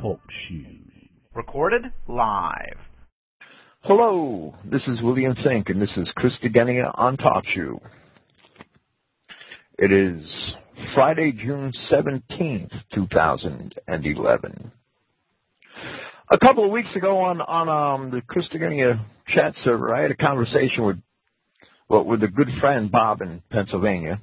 [0.00, 0.64] Talk Show.
[1.34, 2.78] Recorded live.
[3.82, 7.82] Hello, this is William Finck, and this is Christogenea on Talk Show.
[9.78, 10.24] It is
[10.94, 14.72] Friday, June 17th, 2011.
[16.30, 19.04] A couple of weeks ago on, on um, the Christogenea
[19.34, 20.96] chat server, I had a conversation with
[21.90, 24.18] well, with a good friend, Bob, in Pennsylvania,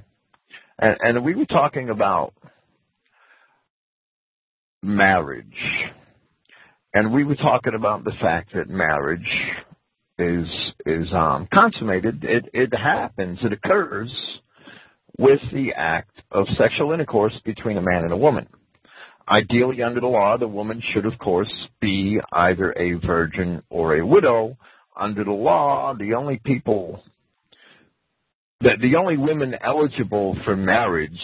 [0.80, 2.34] and, and we were talking about
[4.84, 5.46] marriage.
[6.94, 9.28] And we were talking about the fact that marriage
[10.18, 10.48] is
[10.86, 12.24] is um, consummated.
[12.24, 13.40] It it happens.
[13.44, 14.10] It occurs
[15.18, 18.48] with the act of sexual intercourse between a man and a woman.
[19.30, 24.06] Ideally, under the law, the woman should, of course, be either a virgin or a
[24.06, 24.58] widow.
[24.96, 27.04] Under the law, the only people
[28.62, 31.20] that the only women eligible for marriage,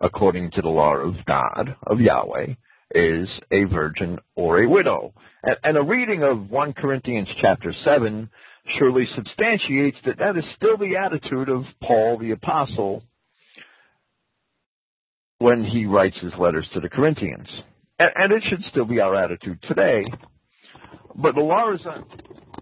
[0.00, 2.54] according to the law of God, of Yahweh,
[2.94, 5.12] is a virgin or a widow.
[5.42, 8.28] And, and a reading of 1 Corinthians chapter 7
[8.78, 13.02] surely substantiates that that is still the attitude of Paul the Apostle
[15.38, 17.48] when he writes his letters to the Corinthians.
[17.98, 20.04] And, and it should still be our attitude today.
[21.14, 21.80] But the law is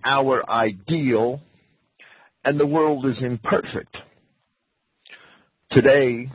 [0.05, 1.41] our ideal,
[2.45, 3.95] and the world is imperfect.
[5.73, 6.31] Today,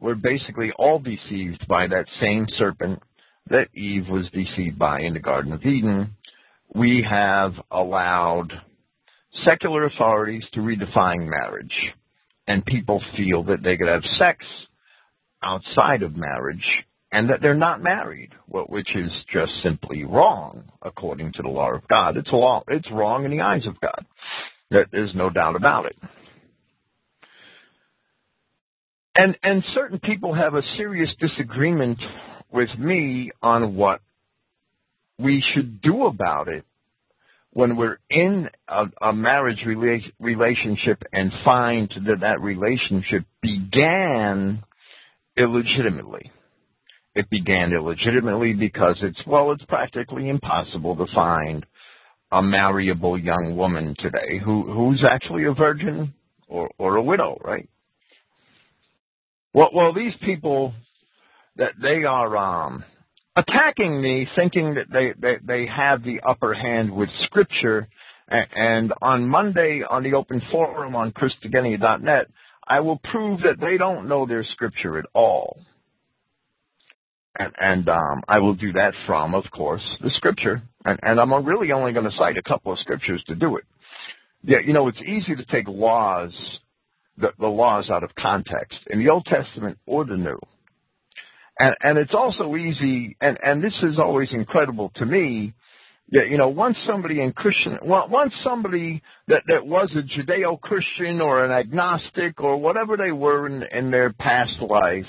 [0.00, 3.02] we're basically all deceived by that same serpent
[3.48, 6.14] that Eve was deceived by in the Garden of Eden.
[6.74, 8.52] We have allowed
[9.44, 11.74] secular authorities to redefine marriage,
[12.46, 14.44] and people feel that they could have sex
[15.42, 16.64] outside of marriage
[17.12, 21.86] and that they're not married, which is just simply wrong according to the law of
[21.88, 22.16] God.
[22.16, 24.04] It's, law, it's wrong in the eyes of God.
[24.70, 25.96] There's no doubt about it.
[29.16, 31.98] And and certain people have a serious disagreement
[32.52, 34.00] with me on what
[35.18, 36.64] we should do about it
[37.52, 44.62] when we're in a, a marriage rela- relationship and find that that relationship began
[45.38, 46.30] illegitimately.
[47.14, 51.64] It began illegitimately because it's well, it's practically impossible to find
[52.30, 56.12] a marryable young woman today who who's actually a virgin
[56.48, 57.70] or or a widow, right?
[59.56, 60.74] Well, well, these people
[61.56, 62.84] that they are um,
[63.34, 67.88] attacking me, thinking that they, they they have the upper hand with Scripture.
[68.28, 72.26] And on Monday on the open forum on Christogenea.net,
[72.68, 75.58] I will prove that they don't know their Scripture at all.
[77.38, 80.60] And, and um, I will do that from, of course, the Scripture.
[80.84, 83.64] And, and I'm really only going to cite a couple of Scriptures to do it.
[84.42, 86.32] Yeah, you know, it's easy to take laws
[87.18, 90.38] the, the laws out of context in the Old Testament or the New.
[91.58, 95.54] And, and it's also easy, and, and this is always incredible to me,
[96.10, 101.44] that, you know, once somebody in Christian, once somebody that, that was a Judeo-Christian or
[101.44, 105.04] an agnostic or whatever they were in, in their past life,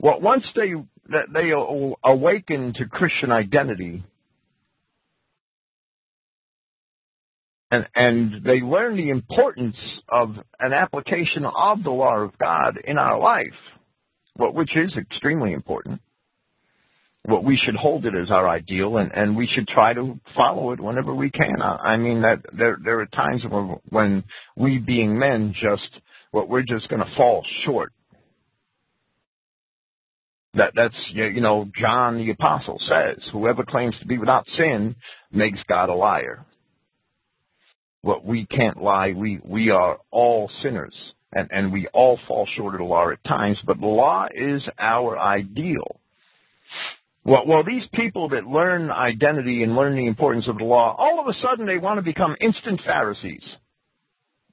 [0.00, 0.72] well, once they,
[1.10, 1.50] that they
[2.04, 4.02] awaken to Christian identity,
[7.72, 9.76] and, and they learn the importance
[10.10, 13.46] of an application of the law of God in our life,
[14.36, 16.00] which is extremely important.
[17.24, 20.72] What we should hold it as our ideal, and, and we should try to follow
[20.72, 21.62] it whenever we can.
[21.62, 24.24] I, I mean that there there are times when, when
[24.56, 27.92] we, being men, just what we're just going to fall short.
[30.54, 34.96] That that's you know John the apostle says, whoever claims to be without sin
[35.30, 36.44] makes God a liar
[38.02, 39.12] what we can't lie.
[39.16, 40.94] We we are all sinners,
[41.32, 43.56] and and we all fall short of the law at times.
[43.64, 46.00] But the law is our ideal.
[47.24, 51.20] Well, well, these people that learn identity and learn the importance of the law, all
[51.20, 53.42] of a sudden they want to become instant Pharisees.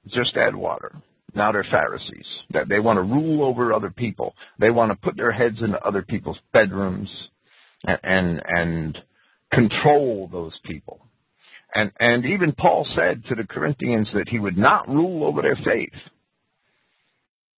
[0.06, 0.94] Just add water.
[1.34, 2.26] Now they're Pharisees.
[2.52, 4.34] That they want to rule over other people.
[4.58, 7.08] They want to put their heads into other people's bedrooms
[7.84, 8.98] and and, and
[9.52, 11.00] control those people.
[11.74, 15.58] And, and even Paul said to the Corinthians that he would not rule over their
[15.64, 15.92] faith.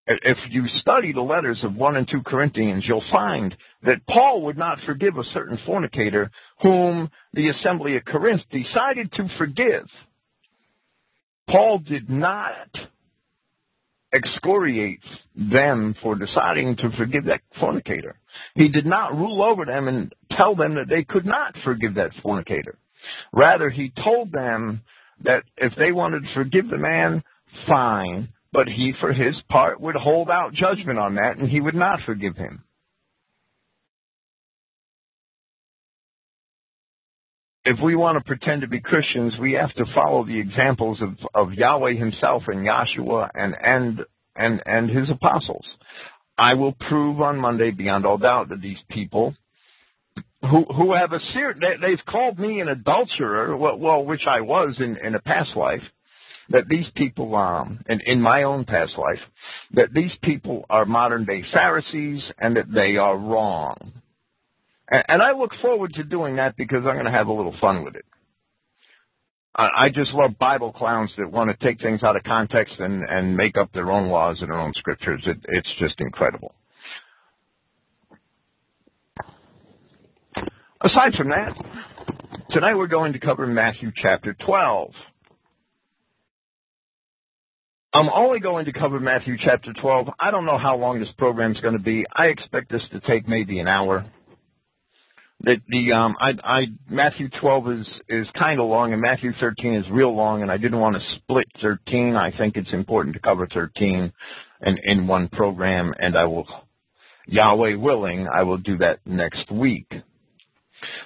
[0.07, 3.55] If you study the letters of 1 and 2 Corinthians, you'll find
[3.85, 6.31] that Paul would not forgive a certain fornicator
[6.61, 9.87] whom the assembly of Corinth decided to forgive.
[11.49, 12.69] Paul did not
[14.13, 15.01] excoriate
[15.37, 18.17] them for deciding to forgive that fornicator.
[18.55, 22.11] He did not rule over them and tell them that they could not forgive that
[22.23, 22.77] fornicator.
[23.33, 24.83] Rather, he told them
[25.25, 27.23] that if they wanted to forgive the man,
[27.67, 31.75] fine, but he, for his part, would hold out judgment on that and he would
[31.75, 32.65] not forgive him.
[37.65, 41.11] if we want to pretend to be Christians, we have to follow the examples of,
[41.35, 44.01] of Yahweh himself and Yahshua and, and,
[44.35, 45.65] and, and his apostles.
[46.37, 49.35] I will prove on Monday beyond all doubt that these people
[50.43, 54.41] who who have a serious they, they've called me an adulterer, well, well which I
[54.41, 55.83] was in, in a past life,
[56.51, 59.21] that these people, um, and in my own past life,
[59.75, 63.93] that these people are modern day Pharisees and that they are wrong.
[64.91, 67.57] And, and I look forward to doing that because I'm going to have a little
[67.61, 68.05] fun with it.
[69.55, 73.05] I, I just love Bible clowns that want to take things out of context and,
[73.09, 75.23] and make up their own laws and their own scriptures.
[75.27, 76.55] It, it's just incredible.
[80.85, 81.55] Aside from that,
[82.51, 84.91] tonight we're going to cover Matthew chapter 12.
[87.95, 90.09] I'm only going to cover Matthew chapter 12.
[90.19, 92.05] I don't know how long this program is going to be.
[92.17, 94.05] I expect this to take maybe an hour.
[95.43, 99.75] The, the um, I, I Matthew 12 is is kind of long, and Matthew 13
[99.75, 102.17] is real long, and I didn't want to split 13.
[102.17, 104.13] I think it's important to cover 13
[104.63, 106.47] in in one program, and I will,
[107.27, 109.87] Yahweh willing, I will do that next week.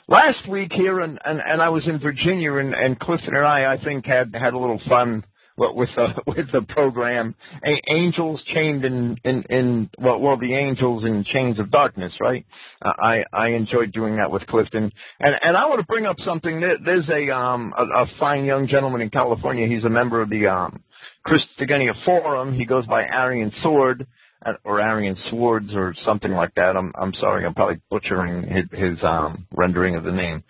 [0.08, 3.74] Last week here, and and, and I was in Virginia, and, and Clifton and I,
[3.74, 5.24] I think, had had a little fun
[5.56, 7.34] with the with the program.
[7.64, 12.44] A- angels chained in in in well, well, the angels in chains of darkness, right?
[12.84, 16.16] Uh, I I enjoyed doing that with Clifton, and and I want to bring up
[16.24, 16.60] something.
[16.60, 19.66] There's a um a, a fine young gentleman in California.
[19.66, 20.82] He's a member of the um
[21.26, 22.54] Christogenea Forum.
[22.54, 24.06] He goes by Arian Sword
[24.64, 26.76] or Arian Swords or something like that.
[26.76, 30.42] I'm I'm sorry, I'm probably butchering his, his um rendering of the name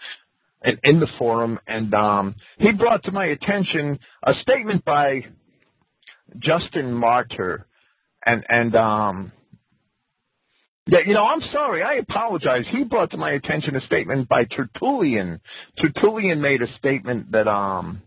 [0.64, 5.20] in, in the forum, and um, he brought to my attention a statement by
[6.38, 7.66] Justin Martyr,
[8.24, 9.32] and and um,
[10.88, 12.64] yeah, you know, I'm sorry, I apologize.
[12.72, 15.40] He brought to my attention a statement by Tertullian.
[15.80, 18.02] Tertullian made a statement that um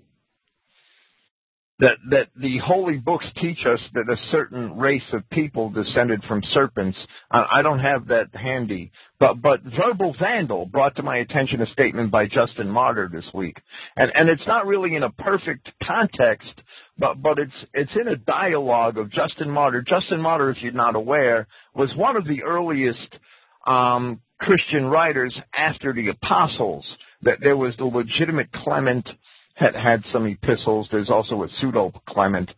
[1.80, 6.42] that that the holy books teach us that a certain race of people descended from
[6.54, 6.98] serpents.
[7.32, 11.68] I, I don't have that handy, but but verbal vandal brought to my attention a
[11.68, 13.56] statement by Justin Martyr this week,
[13.96, 16.52] and and it's not really in a perfect context,
[16.98, 19.82] but but it's it's in a dialogue of Justin Martyr.
[19.82, 23.16] Justin Martyr, if you're not aware, was one of the earliest
[23.66, 26.86] um, Christian writers after the apostles.
[27.24, 29.06] That there was the legitimate Clement
[29.60, 30.88] had had some epistles.
[30.92, 32.50] There's also a pseudo Clement.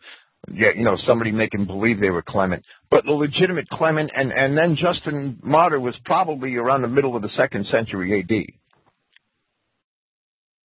[0.52, 2.64] Yeah, you know, somebody making believe they were Clement.
[2.90, 7.22] But the legitimate Clement and, and then Justin Martyr was probably around the middle of
[7.22, 8.56] the second century AD.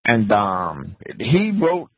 [0.04, 1.90] And um he wrote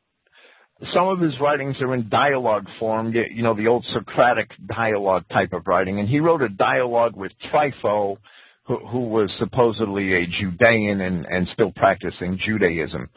[0.93, 5.51] some of his writings are in dialogue form, you know, the old Socratic dialogue type
[5.51, 5.99] of writing.
[5.99, 8.17] And he wrote a dialogue with Trypho,
[8.65, 13.09] who, was supposedly a Judean and, and still practicing Judaism.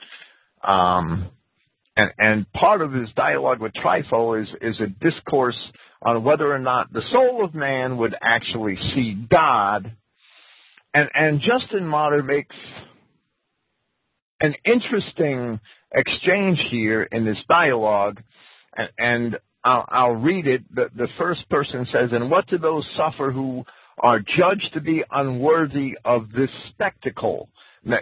[0.62, 1.30] Um,
[1.96, 5.58] and, and part of his dialogue with Trypho is, is a discourse
[6.00, 9.94] on whether or not the soul of man would actually see God.
[10.94, 12.56] And, and Justin Martyr makes
[14.40, 15.60] an interesting
[15.94, 18.20] exchange here in this dialogue,
[18.76, 20.62] and, and I'll, I'll, read it.
[20.74, 23.64] The, the first person says, And what do those suffer who
[23.98, 27.48] are judged to be unworthy of this spectacle?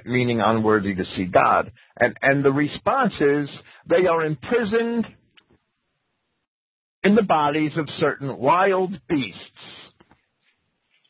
[0.05, 1.73] Meaning unworthy to see God.
[1.99, 3.49] And, and the response is
[3.89, 5.07] they are imprisoned
[7.03, 9.41] in the bodies of certain wild beasts.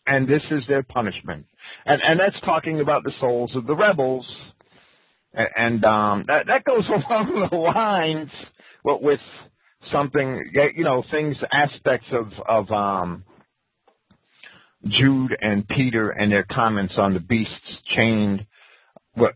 [0.07, 1.47] And this is their punishment.
[1.85, 4.27] And, and that's talking about the souls of the rebels.
[5.33, 8.31] And, and um, that, that goes along the lines
[8.85, 9.21] with
[9.93, 13.25] something, you know, things, aspects of, of um,
[14.87, 17.53] Jude and Peter and their comments on the beasts
[17.95, 18.47] chained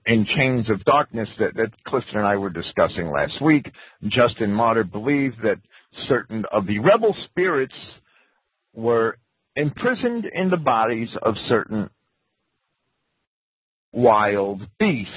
[0.06, 3.66] in chains of darkness that, that Clifton and I were discussing last week.
[4.04, 5.58] Justin Martyr believed that
[6.08, 7.74] certain of the rebel spirits
[8.72, 9.18] were
[9.56, 11.90] imprisoned in the bodies of certain
[13.92, 15.10] wild beasts.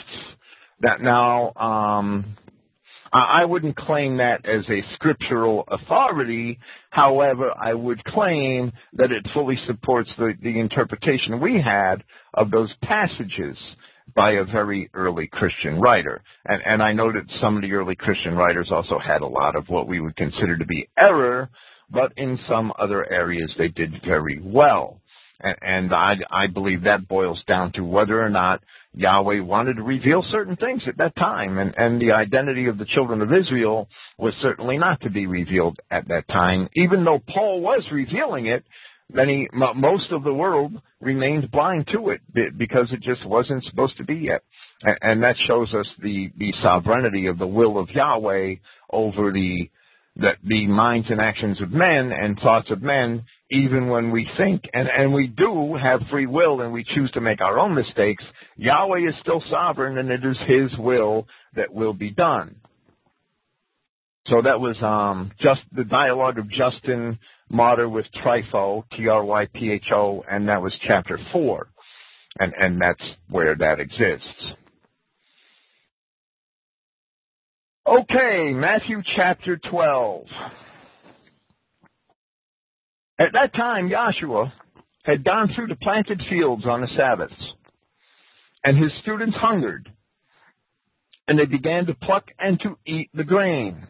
[0.82, 2.38] That now, um,
[3.12, 6.60] I wouldn't claim that as a scriptural authority.
[6.92, 12.72] However, I would claim that it fully supports the, the interpretation we had of those
[12.84, 13.58] passages
[14.16, 16.22] by a very early Christian writer.
[16.46, 19.56] And, and I know that some of the early Christian writers also had a lot
[19.56, 21.50] of what we would consider to be error,
[21.90, 25.02] but in some other areas they did very well.
[25.40, 28.62] And, and I, I believe that boils down to whether or not
[28.94, 31.60] Yahweh wanted to reveal certain things at that time.
[31.60, 33.88] And, and the identity of the children of Israel
[34.18, 36.68] was certainly not to be revealed at that time.
[36.76, 38.64] Even though Paul was revealing it,
[39.12, 42.22] many most of the world remained blind to it
[42.58, 44.42] because it just wasn't supposed to be yet,
[45.02, 48.56] and, that shows us the the sovereignty of the will of Yahweh
[48.92, 49.70] over the
[50.18, 54.64] the, the minds and actions of men and thoughts of men, even when we think.
[54.74, 58.24] And, and we do have free will and we choose to make our own mistakes,
[58.58, 62.56] Yahweh is still sovereign and it is His will that will be done.
[64.28, 67.18] So that was um, just the dialogue of Justin
[67.50, 71.68] Martyr with Trypho, T-R-Y-P-H-O, and that was chapter four,
[72.40, 74.54] and and that's where that exists.
[77.88, 80.26] Okay, Matthew chapter 12.
[83.20, 84.52] At that time, Yahshua
[85.04, 87.34] had gone through the planted fields on the Sabbaths,
[88.66, 89.90] and his students hungered,
[91.30, 93.88] and they began to pluck and to eat the grain.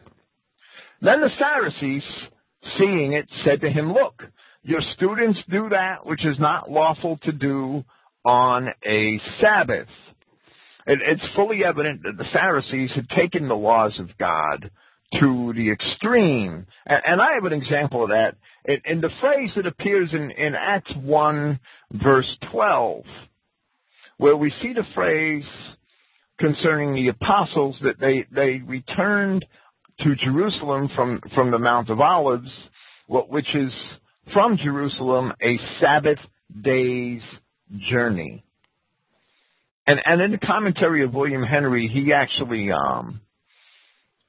[1.02, 2.04] Then the Pharisees,
[2.78, 4.22] seeing it, said to him, Look,
[4.62, 7.84] your students do that which is not lawful to do
[8.24, 9.88] on a Sabbath.
[10.86, 14.70] It, it's fully evident that the Pharisees had taken the laws of God
[15.20, 16.66] to the extreme.
[16.86, 18.34] And, and I have an example of that
[18.64, 21.58] in, in the phrase that appears in, in Acts 1,
[21.92, 23.04] verse 12,
[24.18, 25.44] where we see the phrase
[26.38, 29.44] concerning the apostles that they, they returned
[30.00, 32.50] to Jerusalem from, from the Mount of Olives,
[33.08, 33.72] which is
[34.32, 36.18] from Jerusalem a Sabbath
[36.62, 37.22] day's
[37.90, 38.44] journey.
[39.86, 43.22] And and in the commentary of William Henry, he actually um,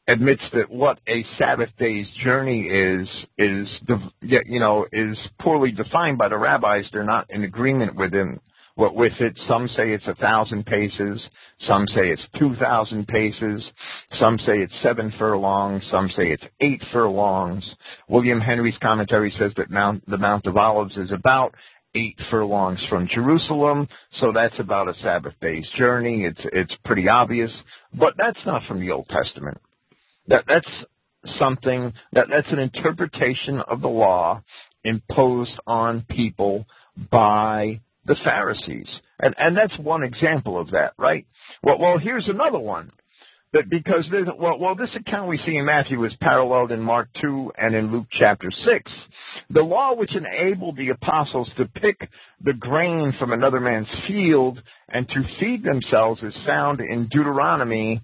[0.07, 3.07] admits that what a Sabbath day's journey is
[3.37, 3.67] is
[4.21, 6.85] you know is poorly defined by the rabbis.
[6.93, 8.39] They're not in agreement with him
[8.79, 9.37] with it.
[9.47, 11.19] Some say it's a thousand paces.
[11.67, 13.61] Some say it's two thousand paces.
[14.19, 15.83] Some say it's seven furlongs.
[15.91, 17.63] Some say it's eight furlongs.
[18.07, 21.53] William Henry's commentary says that Mount, the Mount of Olives is about
[21.95, 23.87] eight furlongs from Jerusalem,
[24.21, 26.23] so that's about a Sabbath day's journey.
[26.23, 27.51] It's it's pretty obvious,
[27.93, 29.57] but that's not from the Old Testament.
[30.27, 30.69] That that's
[31.37, 34.41] something that that's an interpretation of the law
[34.85, 36.65] imposed on people
[37.11, 38.87] by the Pharisees.
[39.21, 41.25] And and that's one example of that, right?
[41.63, 42.91] Well well here's another one
[43.53, 44.05] that because
[44.37, 47.91] well, well, this account we see in Matthew is paralleled in Mark 2 and in
[47.91, 48.91] Luke chapter 6.
[49.51, 51.97] The law which enabled the apostles to pick
[52.43, 58.01] the grain from another man's field and to feed themselves is found in Deuteronomy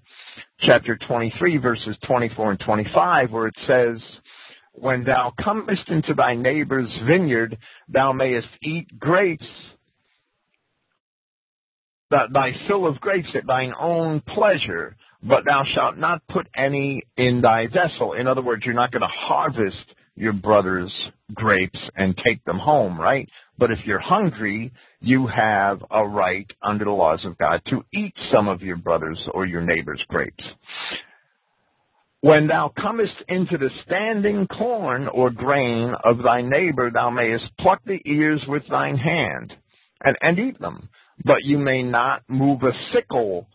[0.62, 3.98] chapter 23 verses 24 and 25 where it says,
[4.72, 7.56] When thou comest into thy neighbor's vineyard,
[7.88, 9.46] thou mayest eat grapes
[12.10, 17.40] thy fill of grapes at thine own pleasure, but thou shalt not put any in
[17.40, 18.12] thy vessel.
[18.12, 19.76] In other words, you're not going to harvest
[20.14, 20.92] your brother's
[21.34, 23.28] grapes and take them home, right?
[23.58, 28.14] But if you're hungry, you have a right under the laws of God to eat
[28.32, 30.44] some of your brother's or your neighbor's grapes.
[32.22, 37.82] When thou comest into the standing corn or grain of thy neighbor, thou mayest pluck
[37.84, 39.52] the ears with thine hand
[40.02, 40.88] and, and eat them.
[41.24, 43.48] But you may not move a sickle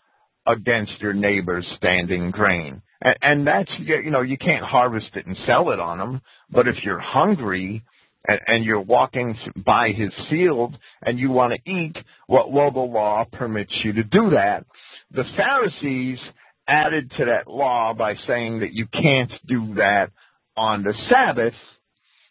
[0.48, 2.82] against your neighbor's standing grain.
[3.02, 6.22] And, and that's, you know, you can't harvest it and sell it on them.
[6.52, 7.84] But if you're hungry
[8.28, 11.96] and, and you're walking by his field and you want to eat,
[12.28, 14.66] well, well, the law permits you to do that.
[15.12, 16.20] The Pharisees
[16.68, 20.08] added to that law by saying that you can't do that
[20.56, 21.54] on the Sabbath,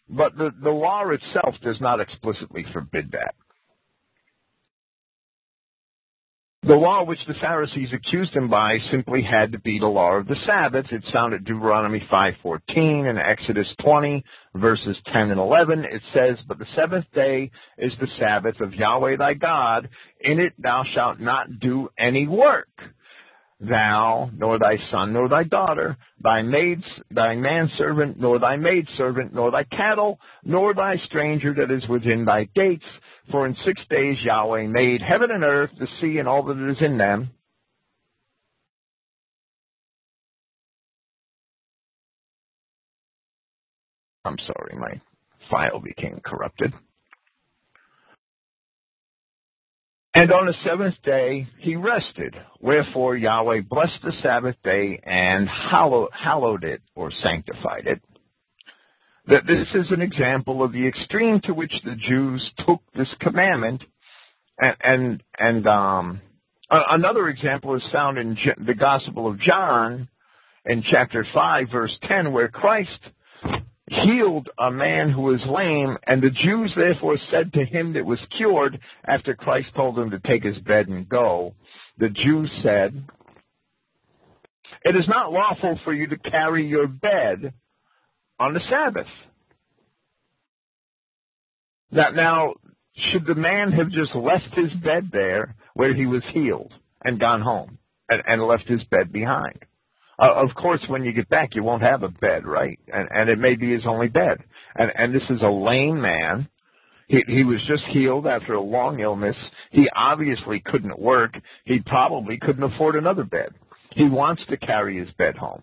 [0.09, 3.35] but the, the law itself does not explicitly forbid that.
[6.63, 10.27] The law which the Pharisees accused him by simply had to be the law of
[10.27, 10.85] the Sabbath.
[10.91, 15.85] It's found at Deuteronomy 5:14 and Exodus 20 verses 10 and 11.
[15.85, 17.49] It says, "But the seventh day
[17.79, 19.89] is the Sabbath of Yahweh thy God;
[20.19, 22.69] in it thou shalt not do any work."
[23.61, 29.51] thou, nor thy son, nor thy daughter, thy maids, thy manservant, nor thy maidservant, nor
[29.51, 32.85] thy cattle, nor thy stranger that is within thy gates.
[33.31, 36.77] For in six days Yahweh made heaven and earth, the sea, and all that is
[36.81, 37.31] in them.
[44.25, 45.01] I'm sorry, my
[45.49, 46.73] file became corrupted.
[50.13, 52.35] And on the seventh day he rested.
[52.59, 58.01] Wherefore Yahweh blessed the Sabbath day and hallowed it or sanctified it.
[59.27, 63.83] That this is an example of the extreme to which the Jews took this commandment.
[64.57, 66.21] And, and, and um,
[66.69, 70.09] another example is found in the Gospel of John
[70.65, 72.89] in chapter 5, verse 10, where Christ
[73.87, 78.19] healed a man who was lame, and the Jews therefore said to him that was
[78.37, 81.53] cured, after Christ told him to take his bed and go,
[81.97, 83.03] the Jews said,
[84.83, 87.53] It is not lawful for you to carry your bed
[88.41, 89.07] on the Sabbath.
[91.91, 92.55] That now,
[93.11, 97.41] should the man have just left his bed there where he was healed and gone
[97.41, 97.77] home
[98.09, 99.59] and, and left his bed behind?
[100.17, 102.79] Uh, of course, when you get back, you won't have a bed, right?
[102.91, 104.39] And, and it may be his only bed.
[104.75, 106.47] And, and this is a lame man.
[107.07, 109.35] He, he was just healed after a long illness.
[109.71, 111.33] He obviously couldn't work.
[111.65, 113.49] He probably couldn't afford another bed.
[113.93, 115.61] He wants to carry his bed home.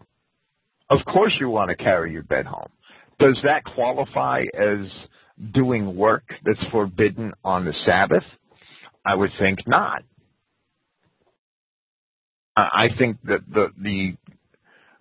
[0.90, 2.70] Of course, you want to carry your bed home.
[3.18, 4.86] Does that qualify as
[5.52, 8.24] doing work that's forbidden on the Sabbath?
[9.04, 10.02] I would think not.
[12.56, 14.16] I think that the the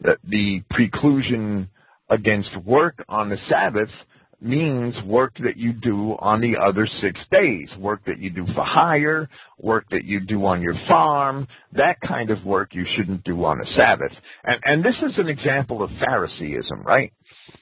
[0.02, 1.70] that the preclusion
[2.10, 3.90] against work on the Sabbath
[4.40, 8.64] means work that you do on the other six days, work that you do for
[8.64, 9.28] hire,
[9.60, 13.58] work that you do on your farm, that kind of work you shouldn't do on
[13.58, 14.12] the Sabbath.
[14.44, 17.12] And, and this is an example of Phariseeism, right?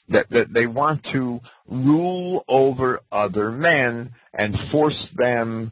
[0.09, 5.71] That, that they want to rule over other men and force them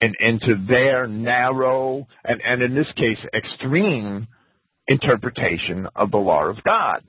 [0.00, 4.28] in, into their narrow, and, and in this case, extreme
[4.88, 7.02] interpretation of the law of God.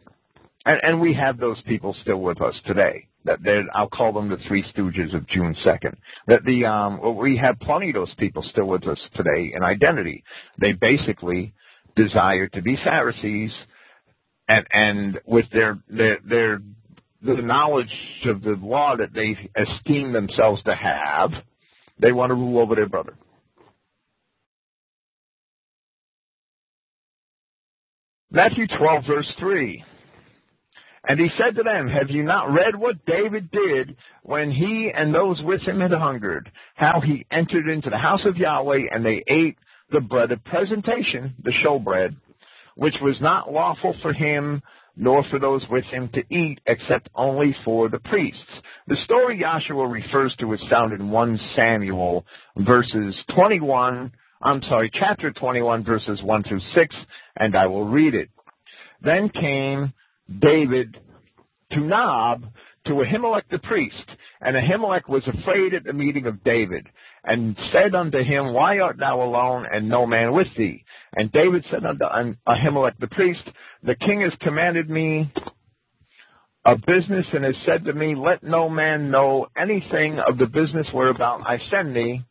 [0.65, 3.07] And, and we have those people still with us today.
[3.27, 5.95] That I'll call them the Three Stooges of June 2nd.
[6.27, 10.23] That the um, we have plenty of those people still with us today in identity.
[10.59, 11.53] They basically
[11.95, 13.51] desire to be Pharisees,
[14.47, 16.61] and and with their their their
[17.21, 17.87] the knowledge
[18.25, 21.31] of the law that they esteem themselves to have,
[21.99, 23.15] they want to rule over their brother.
[28.29, 29.83] Matthew 12, verse 3.
[31.07, 35.13] And he said to them, Have you not read what David did when he and
[35.13, 36.51] those with him had hungered?
[36.75, 39.57] How he entered into the house of Yahweh and they ate
[39.91, 42.15] the bread of presentation, the showbread,
[42.75, 44.61] which was not lawful for him
[44.97, 48.41] nor for those with him to eat, except only for the priests.
[48.87, 52.25] The story Joshua refers to is found in 1 Samuel,
[52.57, 56.95] verses 21 I'm sorry, chapter 21, verses 1 through 6,
[57.37, 58.29] and I will read it.
[59.01, 59.93] Then came
[60.39, 60.97] David
[61.71, 62.45] to Nob
[62.85, 63.95] to Ahimelech the priest,
[64.41, 66.87] and Ahimelech was afraid at the meeting of David,
[67.23, 70.83] and said unto him, Why art thou alone, and no man with thee?
[71.15, 72.05] And David said unto
[72.47, 73.41] Ahimelech the priest,
[73.83, 75.31] The king has commanded me
[76.65, 80.87] a business, and has said to me, Let no man know anything of the business
[80.93, 82.21] whereabout I send thee,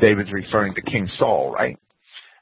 [0.00, 1.76] David's referring to King Saul, right?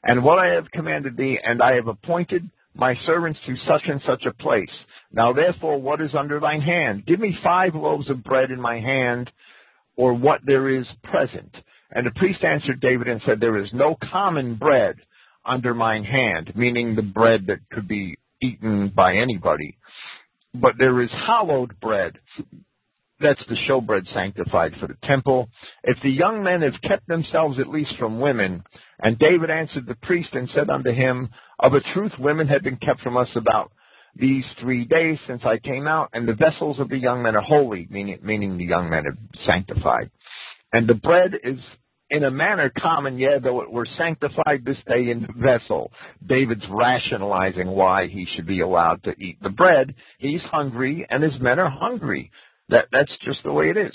[0.03, 4.01] And what I have commanded thee, and I have appointed my servants to such and
[4.07, 4.69] such a place.
[5.11, 7.05] Now therefore, what is under thine hand?
[7.05, 9.29] Give me five loaves of bread in my hand,
[9.95, 11.53] or what there is present.
[11.91, 14.95] And the priest answered David and said, There is no common bread
[15.45, 19.77] under mine hand, meaning the bread that could be eaten by anybody.
[20.53, 22.13] But there is hallowed bread,
[23.19, 25.49] that's the showbread sanctified for the temple.
[25.83, 28.63] If the young men have kept themselves at least from women,
[28.99, 31.29] and David answered the priest and said unto him,
[31.59, 33.71] Of a truth women have been kept from us about
[34.15, 37.41] these three days since I came out, and the vessels of the young men are
[37.41, 40.09] holy, meaning, meaning the young men are sanctified.
[40.71, 41.59] And the bread is
[42.09, 45.91] in a manner common, yea, though it were sanctified this day in the vessel.
[46.25, 49.93] David's rationalizing why he should be allowed to eat the bread.
[50.17, 52.31] He's hungry, and his men are hungry.
[52.69, 53.93] That, that's just the way it is.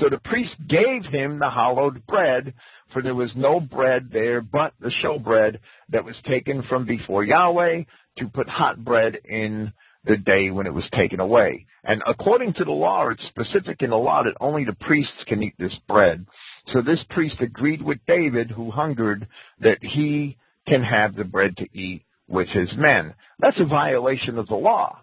[0.00, 2.54] So the priest gave him the hallowed bread,
[2.92, 5.58] for there was no bread there but the showbread
[5.90, 7.82] that was taken from before Yahweh
[8.18, 9.72] to put hot bread in
[10.04, 11.66] the day when it was taken away.
[11.84, 15.42] And according to the law, it's specific in the law that only the priests can
[15.42, 16.26] eat this bread.
[16.72, 19.26] So this priest agreed with David, who hungered,
[19.60, 20.36] that he
[20.68, 23.14] can have the bread to eat with his men.
[23.40, 24.98] That's a violation of the law.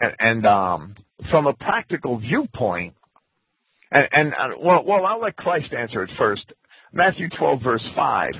[0.00, 0.94] And, and um,
[1.30, 2.94] from a practical viewpoint,
[3.90, 6.44] and, and uh, well, well, I'll let Christ answer it first.
[6.92, 8.30] Matthew 12, verse 5.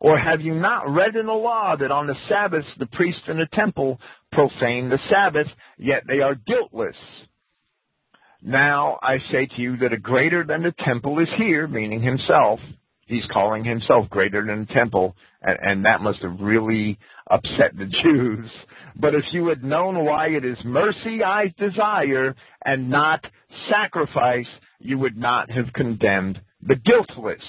[0.00, 3.38] Or have you not read in the law that on the Sabbath the priests in
[3.38, 3.98] the temple
[4.32, 5.46] profane the Sabbath,
[5.78, 6.96] yet they are guiltless?
[8.42, 12.60] Now I say to you that a greater than the temple is here, meaning himself.
[13.06, 16.98] He's calling himself greater than the temple, and, and that must have really
[17.30, 18.50] upset the Jews.
[18.96, 23.24] But if you had known why it is mercy I desire and not
[23.70, 24.46] sacrifice,
[24.78, 27.42] you would not have condemned the guiltless.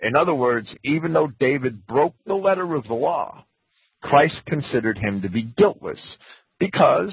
[0.00, 3.44] In other words, even though David broke the letter of the law,
[4.02, 5.98] Christ considered him to be guiltless
[6.58, 7.12] because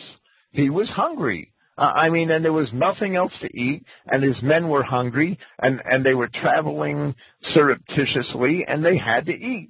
[0.52, 1.54] he was hungry.
[1.78, 5.82] I mean, and there was nothing else to eat, and his men were hungry, and,
[5.86, 7.16] and they were traveling
[7.54, 9.70] surreptitiously, and they had to eat.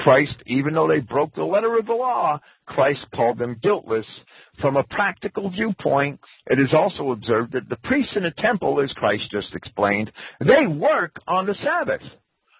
[0.00, 4.06] Christ, even though they broke the letter of the law, Christ called them guiltless.
[4.60, 8.90] From a practical viewpoint, it is also observed that the priests in the temple, as
[8.92, 10.10] Christ just explained,
[10.40, 12.02] they work on the Sabbath.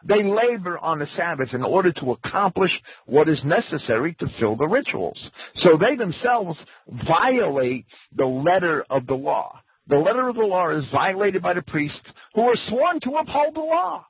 [0.07, 2.71] They labor on the Sabbath in order to accomplish
[3.07, 5.19] what is necessary to fill the rituals.
[5.63, 6.59] So they themselves
[7.07, 9.61] violate the letter of the law.
[9.89, 11.99] The letter of the law is violated by the priests
[12.35, 14.07] who are sworn to uphold the law.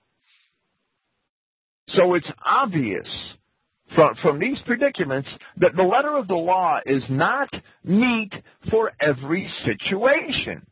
[1.96, 3.06] So it's obvious
[3.94, 7.48] from, from these predicaments that the letter of the law is not
[7.84, 8.32] meet
[8.70, 10.66] for every situation.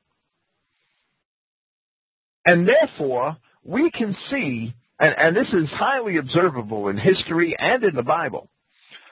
[2.45, 7.95] And therefore, we can see and, and this is highly observable in history and in
[7.95, 8.49] the Bible,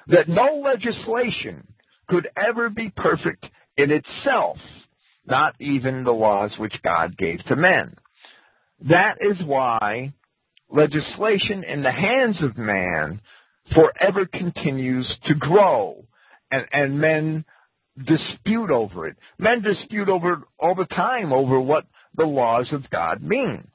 [0.08, 1.66] that no legislation
[2.08, 3.44] could ever be perfect
[3.76, 4.56] in itself,
[5.26, 7.94] not even the laws which God gave to men.
[8.88, 10.12] That is why
[10.70, 13.20] legislation in the hands of man
[13.74, 16.04] forever continues to grow,
[16.50, 17.44] and, and men
[17.98, 19.16] dispute over it.
[19.38, 21.84] Men dispute over all the time over what
[22.16, 23.66] the laws of God mean.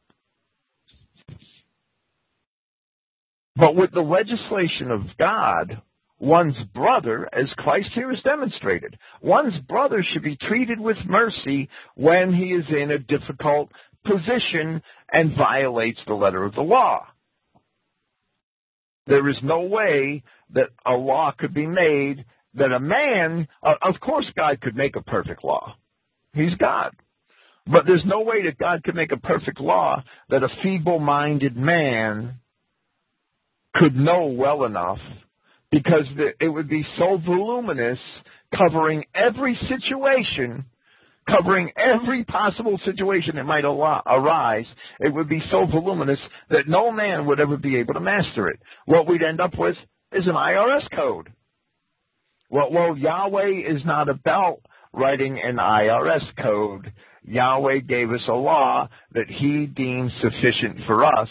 [3.55, 5.81] But with the legislation of God,
[6.19, 12.33] one's brother, as Christ here has demonstrated, one's brother should be treated with mercy when
[12.33, 13.69] he is in a difficult
[14.05, 17.05] position and violates the letter of the law.
[19.07, 23.99] There is no way that a law could be made that a man, uh, of
[23.99, 25.75] course God could make a perfect law.
[26.33, 26.91] He's God.
[27.67, 32.39] But there's no way that God could make a perfect law that a feeble-minded man
[33.75, 34.99] could know well enough
[35.71, 36.05] because
[36.39, 37.99] it would be so voluminous
[38.57, 40.65] covering every situation,
[41.35, 41.81] covering uh-huh.
[41.81, 42.03] Uh-huh.
[42.03, 44.65] every possible situation that might arise.
[44.99, 48.59] It would be so voluminous that no man would ever be able to master it.
[48.85, 49.75] What we'd end up with
[50.13, 51.31] is an IRS code.
[52.49, 54.59] Well, well Yahweh is not about
[54.93, 56.91] writing an IRS code.
[57.23, 61.29] Yahweh gave us a law that he deemed sufficient for us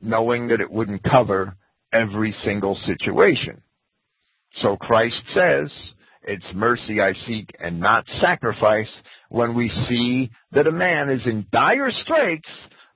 [0.00, 1.56] knowing that it wouldn't cover
[1.92, 3.62] every single situation.
[4.62, 5.70] So Christ says,
[6.26, 8.88] it's mercy I seek and not sacrifice.
[9.28, 12.48] When we see that a man is in dire straits,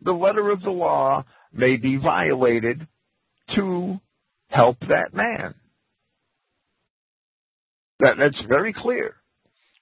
[0.03, 2.87] the letter of the law may be violated
[3.57, 3.99] to
[4.49, 5.55] help that man.
[8.01, 9.16] That, that's very clear.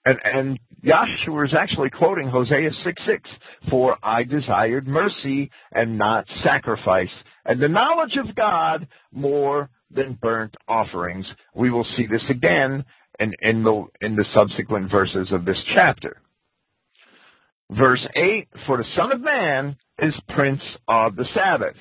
[0.05, 3.31] And, and Yahshua is actually quoting Hosea 6 6,
[3.71, 7.09] for I desired mercy and not sacrifice,
[7.45, 11.27] and the knowledge of God more than burnt offerings.
[11.55, 12.85] We will see this again
[13.19, 16.21] in, in, the, in the subsequent verses of this chapter.
[17.71, 21.77] Verse 8, for the Son of Man is Prince of the Sabbath.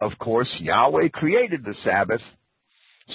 [0.00, 2.20] Of course, Yahweh created the Sabbath,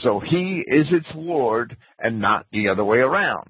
[0.03, 3.49] so he is its Lord and not the other way around.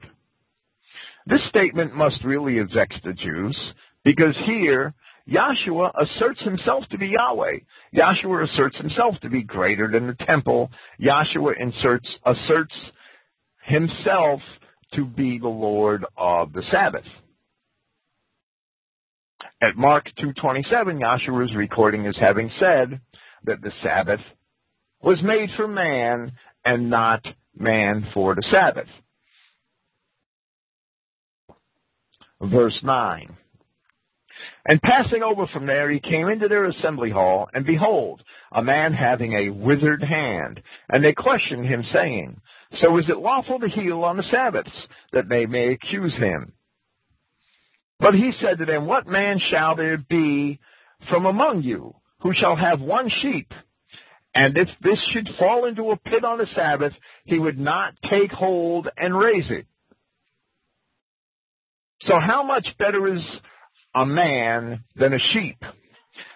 [1.26, 3.58] This statement must really vexed the Jews
[4.04, 4.94] because here
[5.28, 7.58] Yahshua asserts himself to be Yahweh.
[7.96, 10.70] Yahshua asserts himself to be greater than the temple.
[11.02, 12.74] Yahshua inserts, asserts
[13.66, 14.42] himself
[14.94, 17.06] to be the Lord of the Sabbath.
[19.62, 20.66] At Mark 2.27,
[21.02, 23.00] Yahshua is recording as having said
[23.46, 24.20] that the Sabbath
[25.02, 26.32] was made for man
[26.64, 27.26] and not
[27.58, 28.88] man for the Sabbath.
[32.42, 33.38] verse 9.
[34.68, 38.94] And passing over from there, he came into their assembly hall, and behold, a man
[38.94, 40.62] having a withered hand.
[40.90, 42.42] And they questioned him, saying,
[42.82, 44.70] So is it lawful to heal on the Sabbaths,
[45.14, 46.54] that they may accuse him?
[48.00, 50.60] But he said to them, What man shall there be
[51.10, 53.52] from among you, who shall have one sheep,
[54.34, 56.92] and if this should fall into a pit on the Sabbath,
[57.24, 59.66] he would not take hold and raise it?
[62.08, 63.22] So how much better is
[63.96, 65.58] a man than a sheep?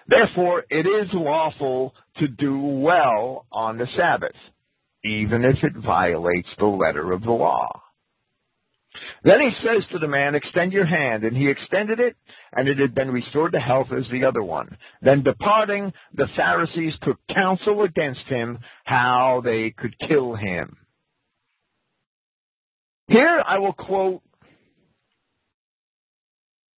[0.08, 4.34] Therefore, it is lawful to do well on the Sabbath,
[5.04, 7.68] even if it violates the letter of the law.
[9.22, 11.24] Then he says to the man, extend your hand.
[11.24, 12.16] And he extended it,
[12.52, 14.76] and it had been restored to health as the other one.
[15.02, 20.76] Then departing, the Pharisees took counsel against him how they could kill him.
[23.08, 24.22] Here I will quote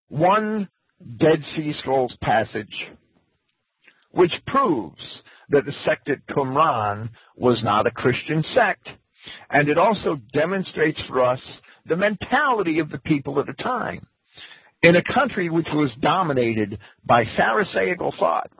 [0.08, 0.68] one
[1.18, 2.72] Dead Sea Scrolls passage
[4.12, 5.00] which proves
[5.50, 8.88] that the sect at Qumran was not a Christian sect.
[9.50, 11.40] And it also demonstrates for us
[11.86, 14.06] the mentality of the people at the time.
[14.82, 18.50] In a country which was dominated by Pharisaical thought,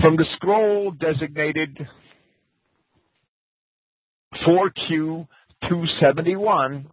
[0.00, 1.86] from the scroll designated
[4.46, 5.26] 4Q
[5.68, 6.86] 271,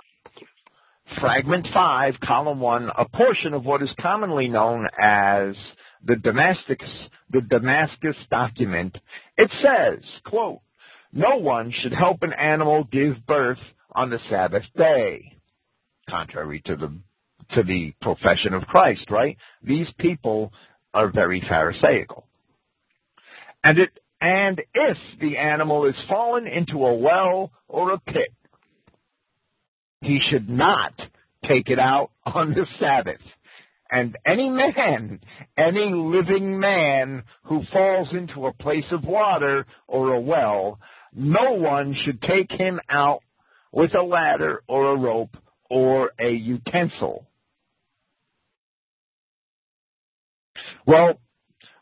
[1.19, 5.56] fragment 5, column 1, a portion of what is commonly known as
[6.06, 6.78] the Damascus,
[7.32, 8.98] the Damascus document,
[9.38, 10.62] it says, quote,
[11.14, 13.60] no one should help an animal give birth
[13.94, 15.38] on the Sabbath day.
[16.10, 16.98] Contrary to the
[17.56, 19.38] to the profession of Christ, right?
[19.62, 20.54] These people
[20.94, 22.26] are very pharisaical.
[23.64, 23.90] And it
[24.22, 28.34] and if the animal is fallen into a well or a pit,
[30.02, 30.94] he should not
[31.48, 33.22] take it out on the Sabbath.
[33.91, 35.19] And any man,
[35.58, 40.80] any living man who falls into a place of water or a well,
[41.13, 43.19] no one should take him out
[43.73, 45.36] with a ladder or a rope
[45.69, 47.27] or a utensil.
[50.88, 51.19] Well,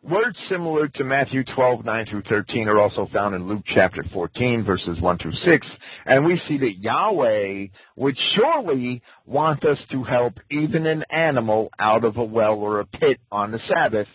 [0.04, 4.64] words similar to Matthew 12, 9 through 13 are also found in Luke chapter 14,
[4.64, 5.68] verses 1 through 6.
[6.06, 12.04] And we see that Yahweh would surely want us to help even an animal out
[12.04, 14.08] of a well or a pit on the Sabbath,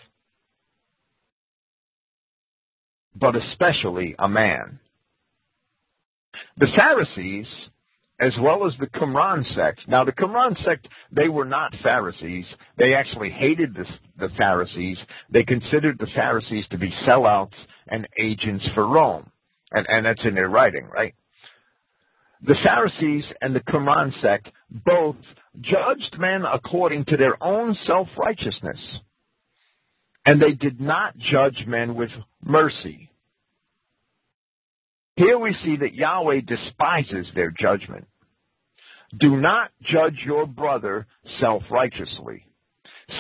[3.15, 4.81] but especially a man.
[6.57, 7.47] The Pharisees
[8.21, 9.81] as well as the Qumran sect.
[9.89, 12.45] Now, the Qumran sect, they were not Pharisees.
[12.79, 13.85] They actually hated the,
[14.19, 14.97] the Pharisees.
[15.31, 17.57] They considered the Pharisees to be sellouts
[17.89, 19.31] and agents for Rome.
[19.73, 21.15] And, and that's in their writing, right?
[22.47, 25.17] The Pharisees and the Qumran sect both
[25.61, 28.79] judged men according to their own self-righteousness.
[30.27, 32.11] And they did not judge men with
[32.45, 33.11] mercy.
[35.17, 38.07] Here we see that Yahweh despises their judgment.
[39.21, 41.07] Do not judge your brother
[41.41, 42.47] self-righteously.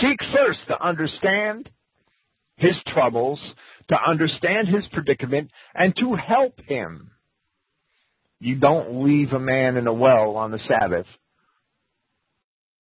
[0.00, 1.68] Seek first to understand
[2.56, 3.38] his troubles,
[3.88, 7.10] to understand his predicament, and to help him.
[8.40, 11.06] You don't leave a man in a well on the Sabbath.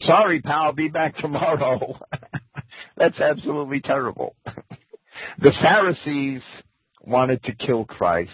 [0.06, 1.98] Sorry, pal, be back tomorrow.
[2.96, 4.34] That's absolutely terrible.
[5.38, 6.42] the Pharisees
[7.02, 8.30] wanted to kill Christ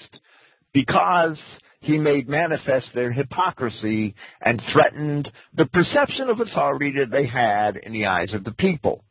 [0.86, 1.36] because
[1.80, 7.92] he made manifest their hypocrisy and threatened the perception of authority that they had in
[7.92, 9.02] the eyes of the people.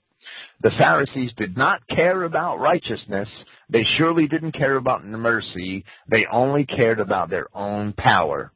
[0.62, 3.28] The Pharisees did not care about righteousness.
[3.70, 5.84] They surely didn't care about mercy.
[6.10, 8.54] They only cared about their own power.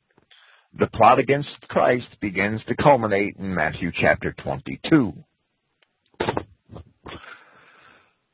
[0.79, 5.13] The plot against Christ begins to culminate in Matthew chapter 22.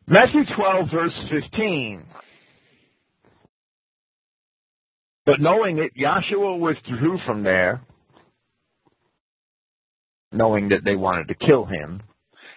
[0.08, 2.06] Matthew 12 verse 15.
[5.28, 7.82] But knowing it, Yahshua withdrew from there,
[10.32, 12.02] knowing that they wanted to kill him.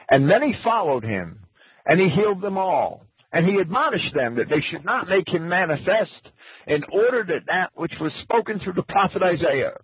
[0.08, 1.40] And many followed him,
[1.84, 3.02] and he healed them all.
[3.32, 6.30] And he admonished them that they should not make him manifest
[6.68, 9.74] in order that that which was spoken through the prophet Isaiah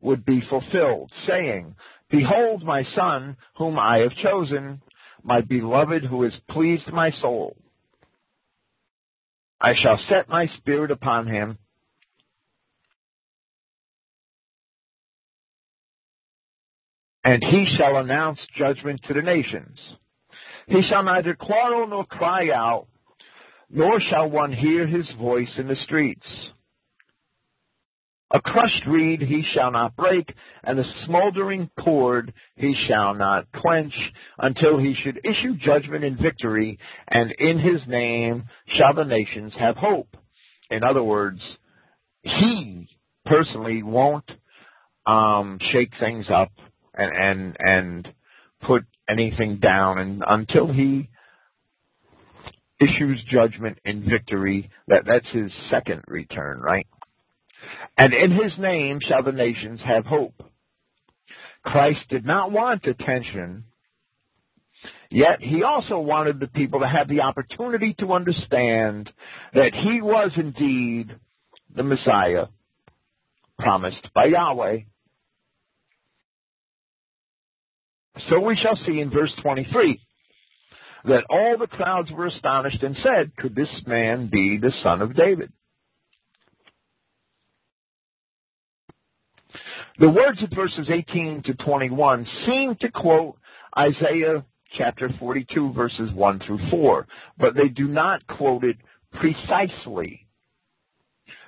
[0.00, 1.74] would be fulfilled, saying,
[2.10, 4.80] Behold my son, whom I have chosen,
[5.22, 7.56] my beloved who has pleased my soul.
[9.60, 11.58] I shall set my spirit upon him.
[17.24, 19.78] And he shall announce judgment to the nations.
[20.68, 22.86] He shall neither quarrel nor cry out,
[23.68, 26.26] nor shall one hear his voice in the streets.
[28.32, 30.34] A crushed reed he shall not break,
[30.64, 33.94] and a smoldering cord he shall not quench,
[34.38, 38.44] until he should issue judgment in victory, and in his name
[38.76, 40.08] shall the nations have hope.
[40.70, 41.40] In other words,
[42.22, 42.88] he
[43.26, 44.28] personally won't
[45.06, 46.50] um, shake things up
[46.94, 48.08] and and and
[48.66, 51.08] put anything down, and until he
[52.80, 56.86] issues judgment in victory, that that's his second return, right?
[57.98, 60.34] And in his name shall the nations have hope.
[61.64, 63.64] Christ did not want attention,
[65.10, 69.10] yet he also wanted the people to have the opportunity to understand
[69.54, 71.10] that he was indeed
[71.74, 72.46] the Messiah
[73.58, 74.78] promised by Yahweh.
[78.30, 80.00] So we shall see in verse 23
[81.04, 85.16] that all the crowds were astonished and said, Could this man be the son of
[85.16, 85.52] David?
[89.98, 93.36] The words of verses 18 to 21 seem to quote
[93.78, 94.44] Isaiah
[94.76, 97.06] chapter 42 verses 1 through 4,
[97.38, 98.76] but they do not quote it
[99.12, 100.26] precisely.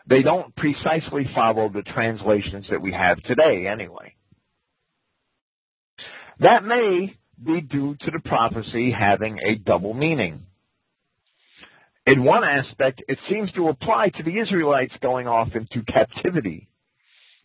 [0.09, 4.15] They don't precisely follow the translations that we have today, anyway.
[6.41, 10.45] That may be due to the prophecy having a double meaning.
[12.07, 16.68] In one aspect, it seems to apply to the Israelites going off into captivity,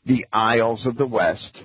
[0.05, 1.57] the Isles of the West,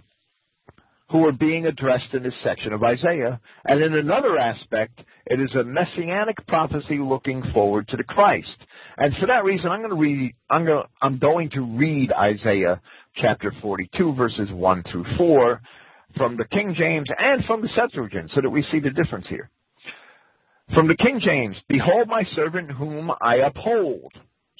[1.11, 3.41] who are being addressed in this section of Isaiah.
[3.65, 8.49] And in another aspect, it is a messianic prophecy looking forward to the Christ.
[8.97, 12.81] And for that reason, I'm going to read, I'm going, I'm going to read Isaiah
[13.17, 15.61] chapter 42 verses 1 through 4
[16.17, 19.51] from the King James and from the Septuagint so that we see the difference here.
[20.75, 24.13] From the King James, behold my servant whom I uphold.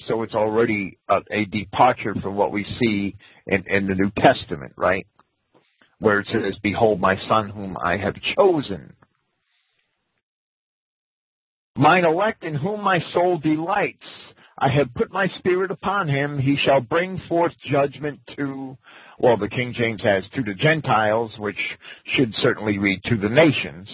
[0.07, 3.15] So it's already a, a departure from what we see
[3.47, 5.05] in, in the New Testament, right?
[5.99, 8.93] Where it says, behold my son whom I have chosen.
[11.75, 14.03] Mine elect in whom my soul delights.
[14.57, 16.37] I have put my spirit upon him.
[16.37, 18.77] He shall bring forth judgment to,
[19.17, 21.59] well, the King James has to the Gentiles, which
[22.17, 23.87] should certainly read to the nations.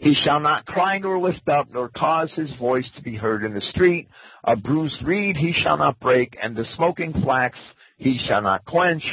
[0.00, 3.52] He shall not cry nor lift up, nor cause his voice to be heard in
[3.52, 4.08] the street.
[4.44, 7.58] A bruised reed he shall not break, and the smoking flax
[7.98, 9.04] he shall not quench.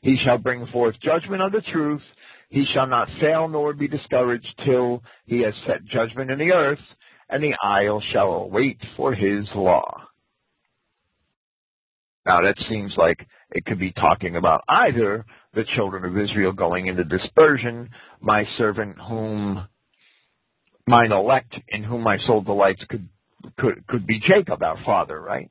[0.00, 2.02] He shall bring forth judgment of the truth.
[2.50, 6.78] He shall not fail nor be discouraged till he has set judgment in the earth,
[7.28, 10.04] and the isle shall wait for his law.
[12.24, 16.86] Now that seems like it could be talking about either the children of Israel going
[16.86, 19.66] into dispersion, my servant whom
[20.88, 23.08] mine elect in whom my soul delights could
[23.58, 25.50] could could be Jacob, our father, right?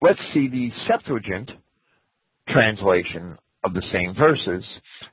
[0.00, 1.50] Let's see the Septuagint
[2.48, 4.64] translation of the same verses.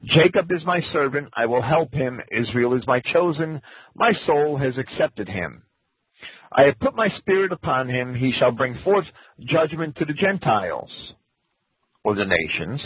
[0.04, 2.22] Jacob is my servant, I will help him.
[2.32, 3.62] Israel is my chosen,
[3.96, 5.64] my soul has accepted him.
[6.56, 9.06] I have put my spirit upon him, he shall bring forth
[9.40, 10.92] judgment to the Gentiles,
[12.04, 12.82] or the nations.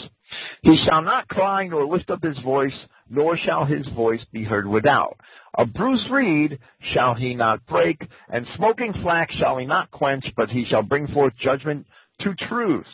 [0.62, 2.73] He shall not cry nor lift up his voice,
[3.10, 5.17] nor shall his voice be heard without.
[5.58, 6.60] A bruised reed
[6.93, 7.99] shall he not break,
[8.30, 11.88] and smoking flax shall he not quench, but he shall bring forth judgment
[12.21, 12.86] to truth.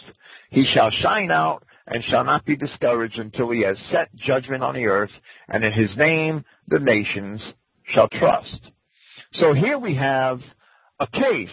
[0.52, 4.76] He shall shine out and shall not be discouraged until he has set judgment on
[4.76, 5.12] the earth,
[5.50, 7.42] and in his name the nations
[7.94, 8.60] shall trust.
[9.40, 10.40] So here we have
[11.00, 11.50] a case,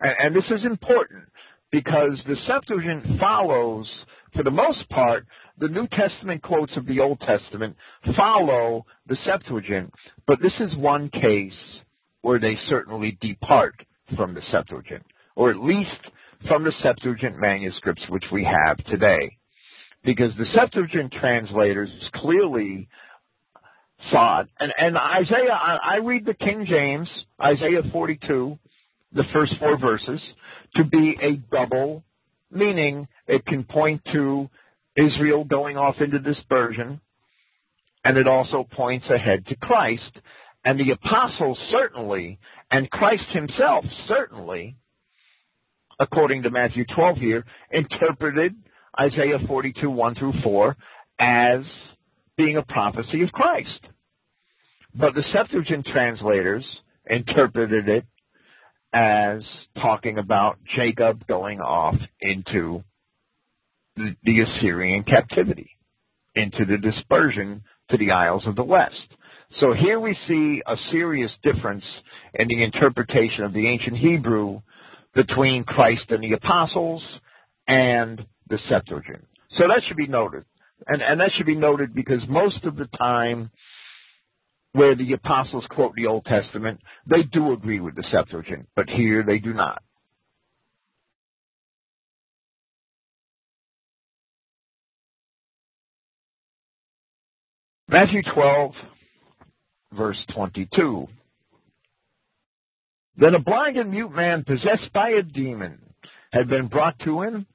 [0.00, 1.24] and, this is important
[1.70, 3.86] because the Septuagint follows,
[4.34, 5.26] for the most part,
[5.58, 7.76] the New Testament quotes of the Old Testament
[8.16, 9.92] follow the Septuagint,
[10.26, 11.52] but this is one case
[12.22, 13.74] where they certainly depart
[14.16, 15.04] from the Septuagint,
[15.36, 15.90] or at least
[16.46, 19.36] from the Septuagint manuscripts which we have today.
[20.04, 22.88] Because the Septuagint translators clearly
[24.10, 24.48] saw it.
[24.60, 27.08] And, and Isaiah, I, I read the King James,
[27.42, 28.58] Isaiah 42,
[29.12, 30.20] the first four verses,
[30.76, 32.04] to be a double
[32.50, 33.08] meaning.
[33.26, 34.48] It can point to
[34.96, 37.00] Israel going off into dispersion,
[38.04, 40.18] and it also points ahead to Christ.
[40.64, 42.38] And the apostles certainly,
[42.70, 44.76] and Christ himself certainly,
[46.00, 48.54] according to Matthew 12 here, interpreted
[49.00, 50.76] Isaiah 42, 1 through 4
[51.20, 51.60] as
[52.36, 53.80] being a prophecy of Christ.
[54.94, 56.64] But the Septuagint translators
[57.08, 58.04] interpreted it
[58.92, 59.42] as
[59.80, 62.82] talking about Jacob going off into
[63.96, 65.70] the, Assyrian captivity,
[66.34, 68.94] into the dispersion to the Isles of the West.
[69.60, 71.84] So here we see a serious difference
[72.34, 74.60] in the interpretation of the ancient Hebrew
[75.14, 77.02] between Christ and the apostles
[77.66, 79.24] and the Septuagint.
[79.56, 80.44] So that should be noted.
[80.86, 83.50] And, and that should be noted because most of the time
[84.72, 89.24] where the apostles quote the Old Testament, they do agree with the Septuagint, but here
[89.26, 89.82] they do not.
[97.90, 98.72] Matthew 12,
[99.96, 101.06] verse 22.
[103.16, 105.78] Then a blind and mute man possessed by a demon
[106.30, 107.46] had been brought to him,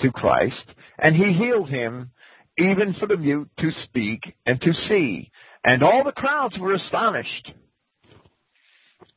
[0.00, 0.54] to Christ,
[0.98, 2.10] and he healed him,
[2.58, 5.30] even for the mute to speak and to see.
[5.68, 7.52] And all the crowds were astonished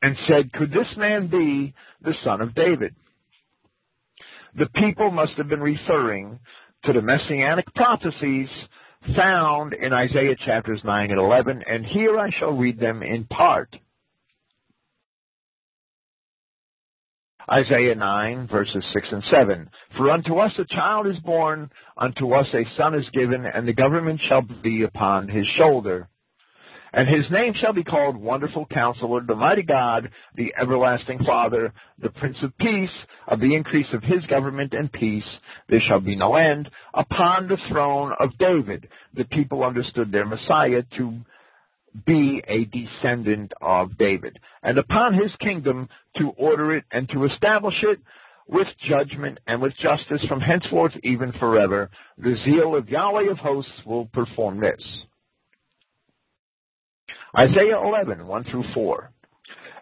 [0.02, 2.94] and said, Could this man be the son of David?
[4.58, 6.40] The people must have been referring
[6.84, 8.50] to the messianic prophecies
[9.16, 13.74] found in Isaiah chapters 9 and 11, and here I shall read them in part.
[17.50, 19.70] Isaiah 9, verses 6 and 7.
[19.96, 23.74] For unto us a child is born, unto us a son is given, and the
[23.74, 26.10] government shall be upon his shoulder
[26.94, 32.10] And his name shall be called Wonderful Counselor, the Mighty God, the Everlasting Father, the
[32.10, 32.90] Prince of Peace.
[33.28, 35.24] Of the increase of his government and peace
[35.70, 38.90] there shall be no end upon the throne of David.
[39.16, 41.18] The people understood their Messiah to
[42.06, 44.38] be a descendant of David.
[44.64, 45.88] And upon his kingdom
[46.18, 48.00] to order it and to establish it
[48.48, 51.90] with judgment and with justice from henceforth even forever.
[52.18, 54.82] The zeal of Yahweh of hosts will perform this.
[57.38, 59.12] Isaiah 11, 1 through 4.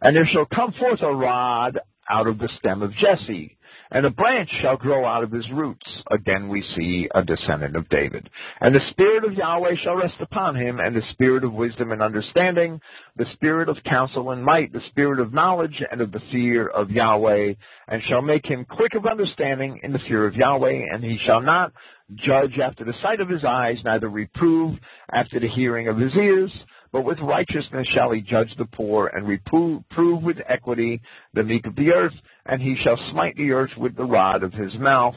[0.02, 1.80] And there shall come forth a rod
[2.10, 3.58] out of the stem of Jesse,
[3.92, 5.86] and a branch shall grow out of his roots.
[6.12, 8.30] Again, we see a descendant of David.
[8.62, 12.04] And the Spirit of Yahweh shall rest upon him, and the Spirit of wisdom and
[12.04, 12.80] understanding,
[13.18, 16.92] the Spirit of counsel and might, the Spirit of knowledge and of the fear of
[16.92, 17.54] Yahweh,
[17.88, 21.42] and shall make him quick of understanding in the fear of Yahweh, and he shall
[21.42, 21.72] not
[22.14, 24.78] judge after the sight of his eyes, neither reprove
[25.12, 26.52] after the hearing of his ears,
[26.92, 31.02] but with righteousness shall he judge the poor, and reprove with equity
[31.34, 32.14] the meek of the earth,
[32.46, 35.16] and he shall smite the earth with the rod of his mouth,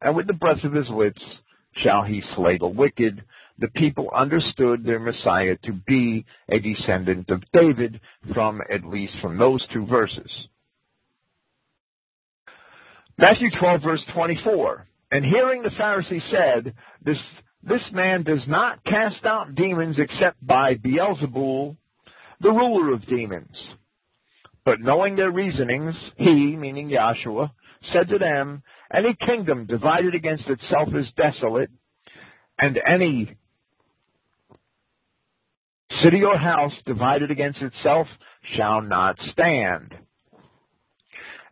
[0.00, 1.22] and with the breath of his lips
[1.82, 3.22] shall he slay the wicked.
[3.58, 8.00] The people understood their Messiah to be a descendant of David
[8.32, 10.30] from at least from those two verses.
[13.18, 14.86] Matthew 12 verse 24.
[15.10, 17.16] And hearing the Pharisee said, this
[17.62, 21.76] this man does not cast out demons except by Beelzebul,
[22.40, 23.56] the ruler of demons.
[24.64, 27.50] But knowing their reasonings, he, meaning Yahshua,
[27.92, 31.70] said to them, Any kingdom divided against itself is desolate,
[32.58, 33.34] and any
[36.02, 38.06] city or house divided against itself
[38.56, 39.94] shall not stand.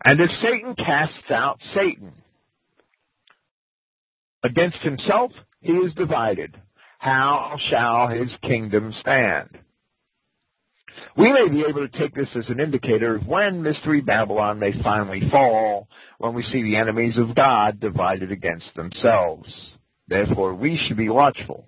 [0.04, 2.12] And if Satan casts out Satan
[4.44, 5.32] against himself,
[5.66, 6.56] he is divided.
[6.98, 9.50] How shall his kingdom stand?
[11.16, 14.72] We may be able to take this as an indicator of when Mystery Babylon may
[14.82, 15.88] finally fall,
[16.18, 19.48] when we see the enemies of God divided against themselves.
[20.08, 21.66] Therefore, we should be watchful.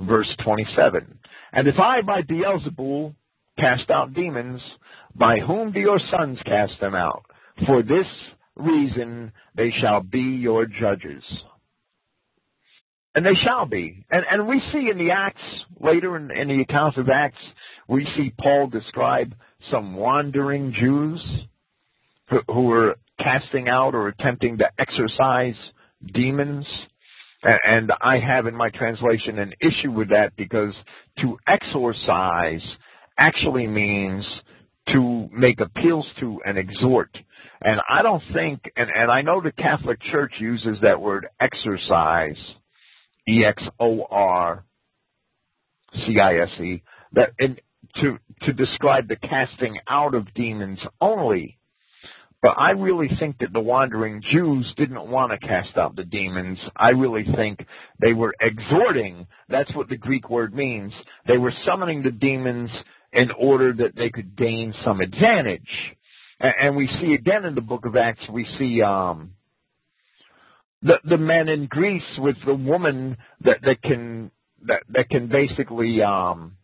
[0.00, 1.18] Verse 27.
[1.52, 3.14] And if I by Beelzebul
[3.58, 4.60] cast out demons,
[5.14, 7.24] by whom do your sons cast them out?
[7.66, 8.06] For this
[8.56, 11.22] reason they shall be your judges.
[13.14, 14.04] And they shall be.
[14.10, 15.42] And, and we see in the Acts,
[15.78, 17.42] later in, in the accounts of Acts,
[17.88, 19.34] we see Paul describe
[19.70, 21.22] some wandering Jews
[22.30, 25.54] who, who were casting out or attempting to exorcise
[26.14, 26.66] demons.
[27.42, 30.72] And, I have in my translation an issue with that because
[31.20, 32.62] to exorcise
[33.18, 34.24] actually means
[34.92, 37.10] to make appeals to and exhort.
[37.60, 42.36] And I don't think, and, and I know the Catholic Church uses that word exorcise
[43.28, 44.64] E X O R
[45.94, 47.56] C I S E that in,
[48.00, 51.58] to to describe the casting out of demons only.
[52.40, 56.58] But I really think that the wandering Jews didn't want to cast out the demons.
[56.74, 57.64] I really think
[58.00, 59.28] they were exhorting.
[59.48, 60.92] That's what the Greek word means.
[61.28, 62.70] They were summoning the demons
[63.12, 65.68] in order that they could gain some advantage.
[66.40, 69.34] And, and we see again in the book of Acts, we see um,
[70.82, 74.30] the the men in Greece with the woman that that can
[74.66, 76.56] that that can basically um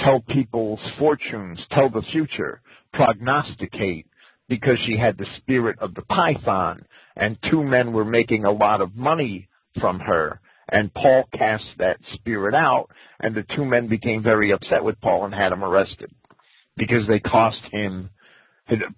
[0.00, 2.60] tell people's fortunes, tell the future,
[2.92, 4.06] prognosticate
[4.48, 6.84] because she had the spirit of the python
[7.16, 9.48] and two men were making a lot of money
[9.80, 12.88] from her and Paul cast that spirit out
[13.20, 16.10] and the two men became very upset with Paul and had him arrested
[16.76, 18.10] because they cost him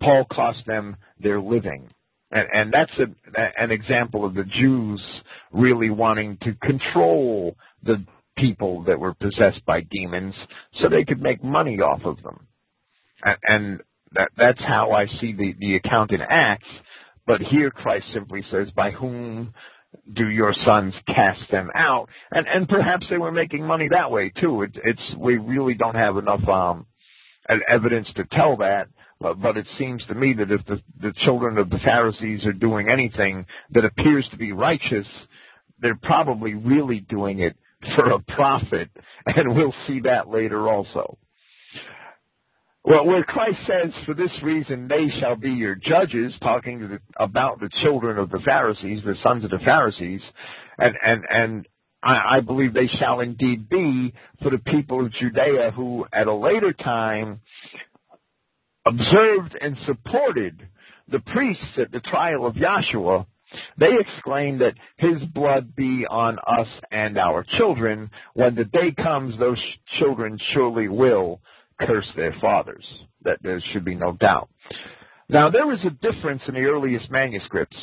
[0.00, 1.88] Paul cost them their living
[2.30, 5.02] and, and that's a, an example of the Jews
[5.52, 8.04] really wanting to control the
[8.36, 10.34] people that were possessed by demons
[10.80, 12.46] so they could make money off of them.
[13.22, 13.80] And, and
[14.12, 16.68] that, that's how I see the, the account in Acts.
[17.26, 19.52] But here Christ simply says, by whom
[20.14, 22.08] do your sons cast them out?
[22.30, 24.62] And, and perhaps they were making money that way too.
[24.62, 26.86] It, it's, we really don't have enough, um,
[27.70, 28.88] evidence to tell that.
[29.20, 32.52] But, but it seems to me that if the, the children of the Pharisees are
[32.52, 35.06] doing anything that appears to be righteous,
[35.80, 37.56] they're probably really doing it
[37.96, 38.90] for a profit,
[39.26, 41.18] and we'll see that later also.
[42.84, 47.60] Well, where Christ says, for this reason they shall be your judges, talking the, about
[47.60, 50.20] the children of the Pharisees, the sons of the Pharisees,
[50.78, 51.68] and, and, and
[52.02, 56.34] I, I believe they shall indeed be for the people of Judea who at a
[56.34, 57.40] later time
[58.88, 60.66] observed and supported
[61.10, 63.26] the priests at the trial of Yahshua,
[63.78, 68.10] They exclaim that his blood be on us and our children.
[68.34, 69.62] When the day comes, those
[69.98, 71.40] children surely will
[71.80, 72.84] curse their fathers.
[73.22, 74.48] That there should be no doubt.
[75.28, 77.76] Now, there is a difference in the earliest manuscripts.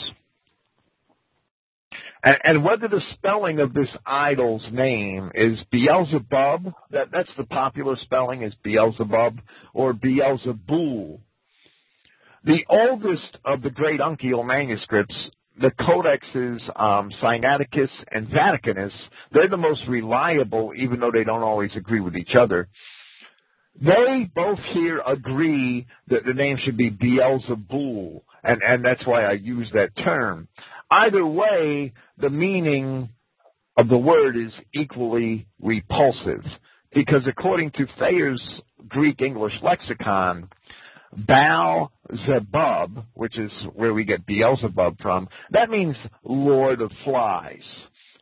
[2.26, 7.95] And, and whether the spelling of this idol's name is Beelzebub, that, that's the popular
[8.03, 9.39] spelling is Beelzebub,
[9.73, 11.19] or Beelzebul.
[12.43, 15.15] The oldest of the great uncial manuscripts
[15.59, 18.91] the codexes um, Sinaiticus and Vaticanus,
[19.32, 22.67] they're the most reliable, even though they don't always agree with each other.
[23.82, 29.34] They both here agree that the name should be Beelzebul, and, and that's why I
[29.34, 30.47] use that term.
[30.91, 33.09] Either way, the meaning
[33.77, 36.43] of the word is equally repulsive,
[36.93, 38.41] because according to Thayer's
[38.88, 40.49] Greek English lexicon,
[41.15, 41.91] Baal
[42.25, 47.61] Zebub, which is where we get Beelzebub from, that means Lord of Flies.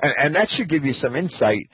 [0.01, 1.69] And, and that should give you some insight.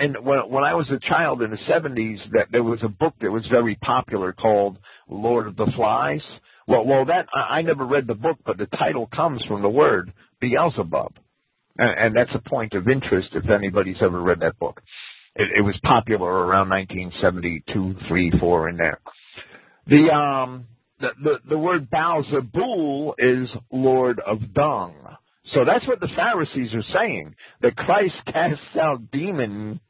[0.00, 3.14] And when, when I was a child in the 70s, that there was a book
[3.20, 6.22] that was very popular called Lord of the Flies.
[6.66, 9.68] Well, well, that I, I never read the book, but the title comes from the
[9.68, 11.14] word Beelzebub,
[11.78, 14.80] and, and that's a point of interest if anybody's ever read that book.
[15.36, 19.00] It, it was popular around 1972, three, four in there.
[19.86, 20.66] The um
[21.00, 24.94] the the, the word Baal-zebul is Lord of Dung.
[25.52, 27.34] So that's what the Pharisees are saying.
[27.60, 29.80] That Christ casts out demons.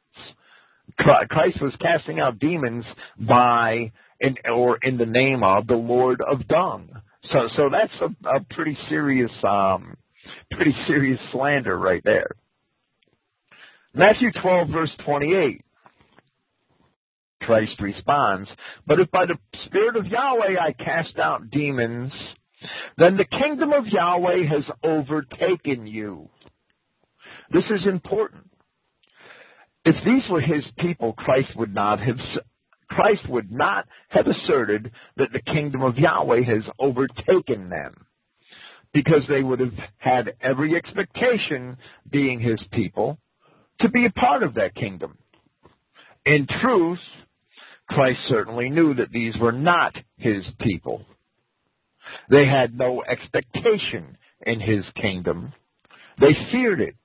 [0.97, 2.85] Christ was casting out demons
[3.19, 6.89] by in, or in the name of the Lord of Dung.
[7.31, 9.97] So so that's a, a pretty serious um
[10.51, 12.31] pretty serious slander right there.
[13.93, 15.61] Matthew 12 verse 28.
[17.41, 18.49] Christ responds,
[18.87, 22.11] But if by the Spirit of Yahweh I cast out demons,
[22.97, 26.29] then the kingdom of Yahweh has overtaken you.
[27.51, 28.49] This is important.
[29.85, 32.17] If these were his people, Christ would not have
[32.89, 38.05] Christ would not have asserted that the kingdom of Yahweh has overtaken them
[38.93, 41.77] because they would have had every expectation,
[42.09, 43.17] being his people,
[43.81, 45.17] to be a part of that kingdom.
[46.25, 46.99] In truth,
[47.89, 51.05] Christ certainly knew that these were not his people.
[52.29, 55.53] They had no expectation in his kingdom.
[56.19, 56.95] They feared it.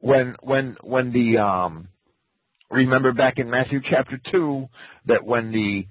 [0.00, 1.88] When when when the um
[2.70, 4.68] remember back in Matthew chapter 2
[5.06, 5.86] that when the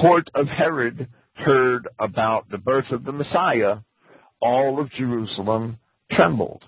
[0.00, 3.76] court of Herod heard about the birth of the Messiah,
[4.40, 5.78] all of Jerusalem
[6.10, 6.62] trembled.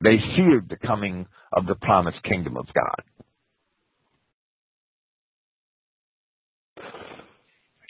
[0.00, 3.02] They feared the coming of the promised kingdom of God.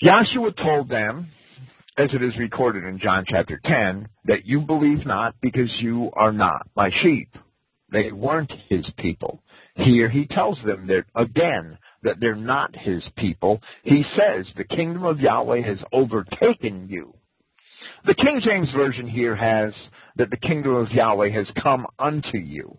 [0.02, 1.28] Yahshua told them,
[1.98, 6.32] as it is recorded in John chapter 10, that you believe not because you are
[6.32, 7.28] not my sheep.
[7.90, 9.42] They weren't his people.
[9.76, 13.60] Here he tells them that again that they're not his people.
[13.84, 17.14] He says the kingdom of Yahweh has overtaken you.
[18.06, 19.72] The King James Version here has
[20.16, 22.78] that the kingdom of Yahweh has come unto you.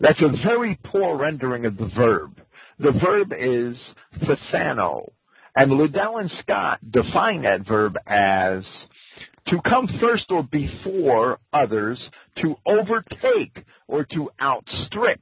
[0.00, 2.40] That's a very poor rendering of the verb.
[2.78, 3.76] The verb is
[4.22, 5.10] phthano,
[5.54, 8.64] and Liddell and Scott define that verb as
[9.48, 11.98] to come first or before others,
[12.42, 15.20] to overtake or to outstrip.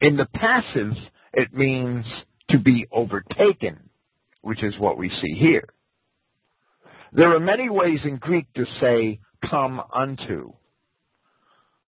[0.00, 0.92] In the passive,
[1.32, 2.04] it means
[2.50, 3.88] to be overtaken,
[4.42, 5.68] which is what we see here.
[7.12, 10.52] There are many ways in Greek to say come unto.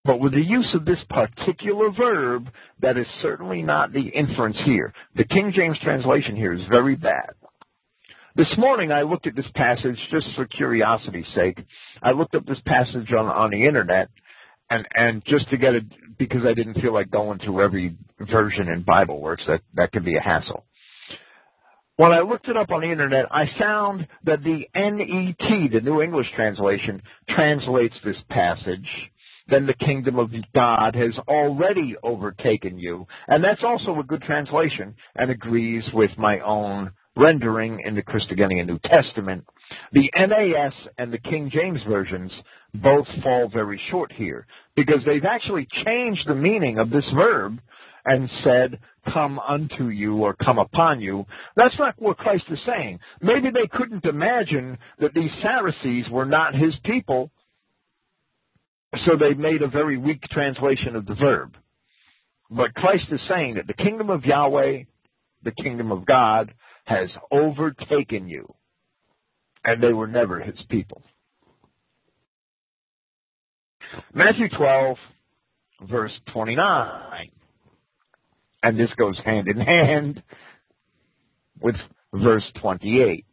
[0.04, 2.48] But with the use of this particular verb,
[2.80, 4.92] that is certainly not the inference here.
[5.16, 7.30] The King James translation here is very bad.
[8.36, 11.56] This morning I looked at this passage just for curiosity's sake.
[12.02, 14.10] I looked up this passage on, on the internet
[14.68, 15.84] and, and just to get it,
[16.18, 20.04] because I didn't feel like going through every version in Bible Works, that, that could
[20.04, 20.66] be a hassle.
[21.96, 26.02] When I looked it up on the internet, I found that the NET, the New
[26.02, 28.86] English translation, translates this passage
[29.48, 33.06] then the kingdom of God has already overtaken you.
[33.28, 38.66] And that's also a good translation and agrees with my own rendering in the Christogenea
[38.66, 39.44] New Testament.
[39.92, 42.30] The NAS and the King James versions
[42.74, 44.46] both fall very short here
[44.76, 47.58] because they've actually changed the meaning of this verb
[48.04, 48.78] and said,
[49.12, 51.24] come unto you or come upon you.
[51.56, 53.00] That's not what Christ is saying.
[53.20, 57.30] Maybe they couldn't imagine that these Pharisees were not his people
[59.04, 61.56] so they made a very weak translation of the verb.
[62.50, 64.84] But Christ is saying that the kingdom of Yahweh,
[65.42, 66.54] the kingdom of God,
[66.86, 68.52] has overtaken you.
[69.64, 71.02] And they were never his people.
[74.14, 74.96] Matthew 12,
[75.88, 77.30] verse 29.
[78.62, 80.22] And this goes hand in hand
[81.60, 81.76] with
[82.12, 83.24] verse 28.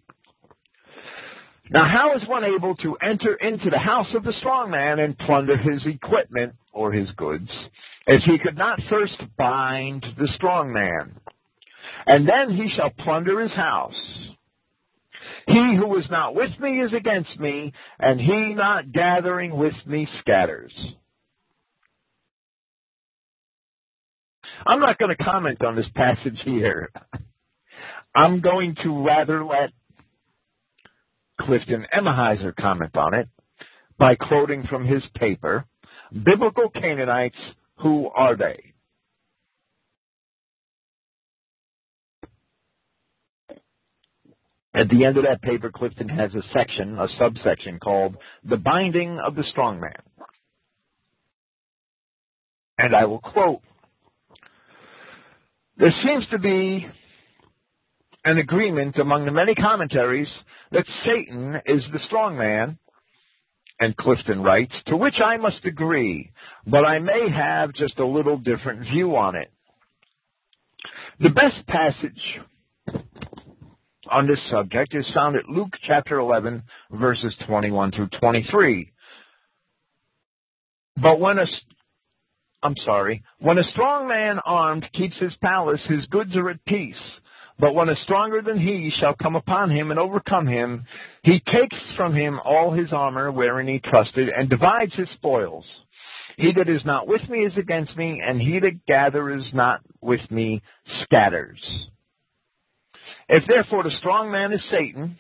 [1.70, 5.18] Now, how is one able to enter into the house of the strong man and
[5.18, 7.49] plunder his equipment or his goods
[8.06, 11.16] if he could not first bind the strong man?
[12.06, 13.93] And then he shall plunder his house.
[15.47, 20.08] He who is not with me is against me, and he not gathering with me
[20.22, 20.72] scatters.
[24.66, 26.91] I'm not going to comment on this passage here.
[28.16, 29.72] I'm going to rather let
[31.41, 33.28] Clifton Emahiser comment on it
[33.97, 35.66] by quoting from his paper,
[36.12, 37.36] Biblical Canaanites,
[37.80, 38.72] Who Are They?
[44.76, 49.19] At the end of that paper, Clifton has a section, a subsection called The Binding
[49.19, 49.91] of the Strong Man.
[52.80, 53.61] And I will quote
[55.78, 56.88] There seems to be
[58.26, 60.28] an agreement among the many commentaries
[60.71, 62.80] that Satan is the strong man,
[63.80, 66.32] and Clifton writes, to which I must agree,
[66.65, 69.51] but I may have just a little different view on it.
[71.19, 72.39] The best passage
[74.14, 76.61] on this subject is found at Luke chapter 11,
[76.91, 78.91] verses 21 through 23.
[81.01, 81.45] But when a,
[82.61, 86.95] I'm sorry, when a strong man armed keeps his palace, his goods are at peace.
[87.59, 90.86] But when a stronger than he shall come upon him and overcome him,
[91.24, 95.66] he takes from him all his armor wherein he trusted, and divides his spoils.
[96.38, 100.22] He that is not with me is against me, and he that gathereth not with
[100.32, 100.61] me
[101.03, 101.59] scatters.
[103.36, 105.17] If therefore the strong man is Satan,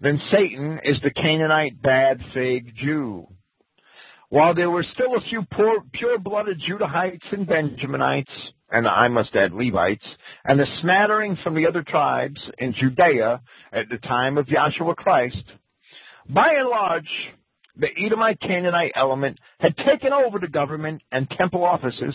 [0.00, 3.26] then Satan is the Canaanite bad fig Jew.
[4.30, 5.42] While there were still a few
[5.92, 8.24] pure blooded Judahites and Benjaminites,
[8.70, 10.02] and I must add Levites,
[10.46, 15.44] and a smattering from the other tribes in Judea at the time of Yahshua Christ,
[16.30, 17.10] by and large,
[17.76, 22.14] the Edomite Canaanite element had taken over the government and temple offices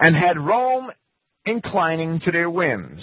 [0.00, 0.90] and had Rome
[1.46, 3.02] inclining to their whims.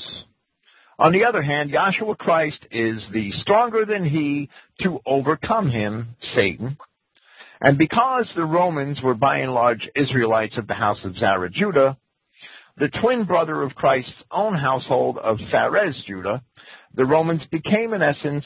[1.00, 4.50] On the other hand, Yahshua Christ is the stronger than he
[4.84, 6.78] to overcome him, Satan,
[7.64, 11.98] and because the Romans were by and large Israelites of the house of Zerah Judah,
[12.78, 16.44] the twin brother of Christ's own household of Phares Judah,
[16.94, 18.44] the Romans became in essence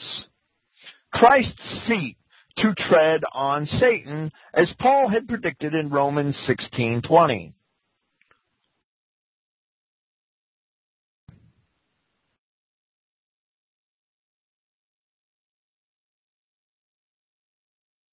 [1.12, 2.16] Christ's seat
[2.58, 7.54] to tread on Satan, as Paul had predicted in Romans 16:20.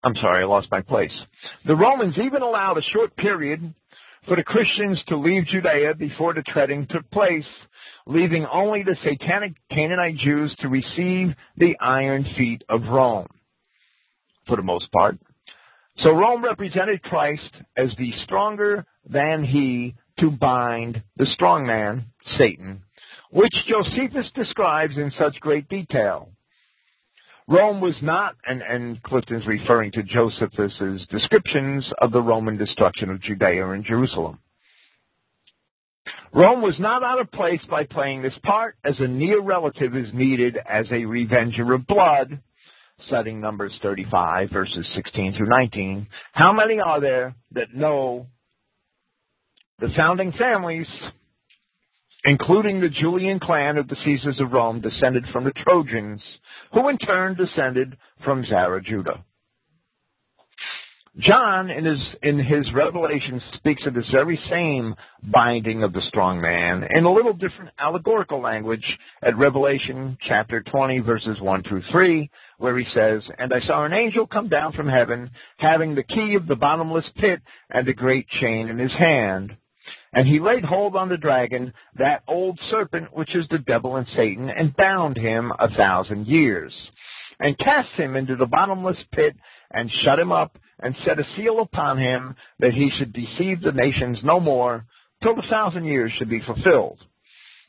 [0.06, 1.12] I'm sorry, I lost my place.
[1.66, 3.74] The Romans even allowed a short period
[4.28, 7.44] for the Christians to leave Judea before the treading took place,
[8.06, 13.28] leaving only the satanic Canaanite Jews to receive the iron feet of Rome,
[14.48, 15.18] for the most part.
[16.04, 17.42] So Rome represented Christ
[17.76, 22.06] as the stronger than he to bind the strong man,
[22.38, 22.84] Satan,
[23.32, 26.30] which Josephus describes in such great detail.
[27.48, 33.22] Rome was not, and, and Clifton's referring to Josephus's descriptions of the Roman destruction of
[33.22, 34.40] Judea and Jerusalem.
[36.34, 40.08] Rome was not out of place by playing this part, as a near relative is
[40.14, 42.40] needed as a revenger of blood,
[43.10, 46.08] citing Numbers 35, verses 16 through 19.
[46.34, 48.28] How many are there that know
[49.80, 50.88] the founding families
[52.26, 56.22] including the Julian clan of the Caesars of Rome, descended from the Trojans,
[56.74, 59.24] who in turn descended from Zerah Judah.
[61.18, 66.42] John, in his, in his Revelation, speaks of this very same binding of the strong
[66.42, 68.84] man in a little different allegorical language
[69.24, 73.94] at Revelation chapter 20, verses 1 through 3, where he says, And I saw an
[73.94, 78.28] angel come down from heaven, having the key of the bottomless pit and a great
[78.42, 79.56] chain in his hand.
[80.16, 84.08] And he laid hold on the dragon, that old serpent which is the devil and
[84.16, 86.72] Satan, and bound him a thousand years,
[87.38, 89.36] and cast him into the bottomless pit,
[89.72, 93.74] and shut him up, and set a seal upon him, that he should deceive the
[93.74, 94.86] nations no more,
[95.22, 97.00] till the thousand years should be fulfilled.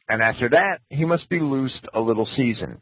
[0.08, 2.80] And after that, he must be loosed a little season.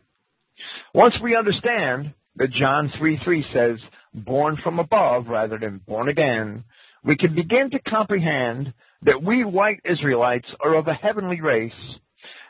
[0.92, 3.78] Once we understand that John 3 3 says,
[4.12, 6.64] born from above rather than born again,
[7.02, 11.72] we can begin to comprehend that we white Israelites are of a heavenly race.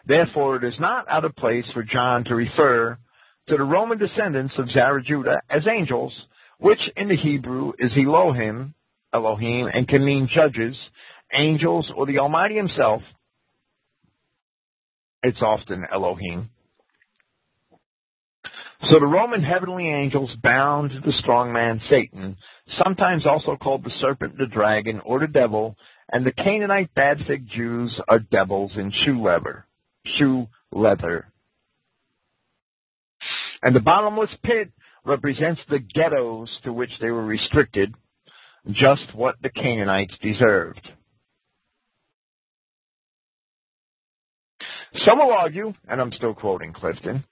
[0.07, 2.99] Therefore, it is not out of place for John to refer
[3.49, 5.03] to the Roman descendants of Zerah
[5.51, 6.13] as angels
[6.59, 8.75] which in the Hebrew is Elohim,
[9.13, 10.77] Elohim, and can mean judges,
[11.35, 13.03] angels, or the Almighty Himself.
[15.23, 16.51] It's often Elohim.
[18.91, 22.37] So the Roman heavenly angels bound the strong man Satan,
[22.83, 25.77] sometimes also called the serpent, the dragon, or the devil,
[26.11, 29.67] and the Canaanite bad fig Jews are devils in shoe leather.
[30.19, 31.33] Shoe leather.
[33.63, 34.71] And the bottomless pit
[35.05, 37.95] represents the ghettos to which they were restricted,
[38.71, 40.89] just what the Canaanites deserved.
[45.07, 47.25] Some will argue, and I'm still quoting Clifton,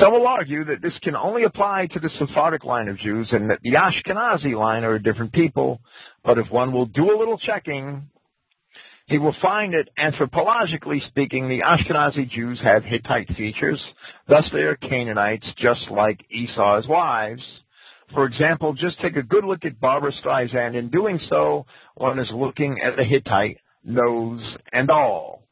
[0.00, 3.50] some will argue that this can only apply to the Sephardic line of Jews and
[3.50, 5.80] that the Ashkenazi line are a different people,
[6.24, 8.08] but if one will do a little checking,
[9.08, 13.80] he will find that anthropologically speaking, the Ashkenazi Jews have Hittite features,
[14.28, 17.42] thus they are Canaanites just like Esau's wives.
[18.14, 20.76] For example, just take a good look at Barbra Streisand.
[20.76, 24.42] In doing so, one is looking at the Hittite nose
[24.72, 25.42] and all.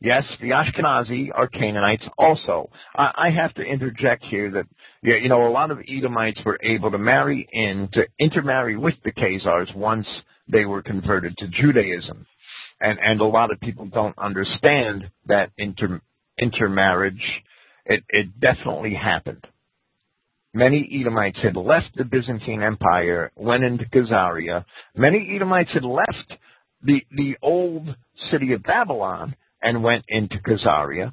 [0.00, 2.70] Yes, the Ashkenazi are Canaanites also.
[2.94, 4.66] I, I have to interject here that,
[5.02, 9.12] you know, a lot of Edomites were able to marry in, to intermarry with the
[9.12, 10.06] Khazars once
[10.48, 12.26] they were converted to Judaism.
[12.80, 16.00] And, and a lot of people don't understand that inter,
[16.38, 17.22] intermarriage.
[17.84, 19.46] It, it definitely happened.
[20.52, 24.64] Many Edomites had left the Byzantine Empire, went into Khazaria.
[24.96, 26.32] Many Edomites had left
[26.82, 27.94] the, the old
[28.30, 31.12] city of Babylon and went into Khazaria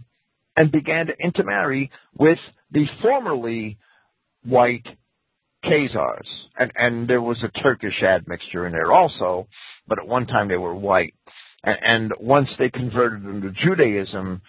[0.56, 2.38] and began to intermarry with
[2.72, 3.78] the formerly
[4.46, 4.86] white
[5.66, 6.28] Khazars.
[6.58, 9.48] And, and there was a Turkish admixture in there also,
[9.88, 11.16] but at one time they were white.
[11.64, 14.42] And, once they converted into Judaism,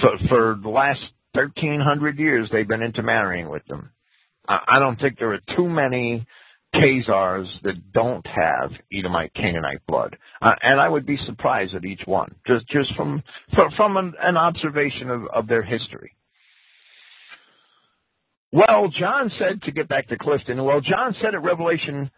[0.00, 1.00] for, for the last
[1.32, 3.90] 1300 years they've been intermarrying with them.
[4.46, 6.26] I don't think there are too many
[6.74, 12.02] Khazars that don't have Edomite Canaanite blood, uh, and I would be surprised at each
[12.04, 13.22] one, just just from
[13.54, 16.14] from, from an, an observation of, of their history.
[18.52, 20.62] Well, John said to get back to Clifton.
[20.62, 22.10] Well, John said at Revelation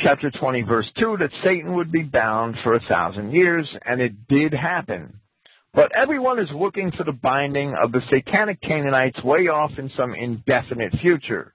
[0.00, 4.28] chapter 20, verse 2, that Satan would be bound for a thousand years, and it
[4.28, 5.20] did happen.
[5.72, 10.14] But everyone is looking for the binding of the satanic Canaanites way off in some
[10.14, 11.54] indefinite future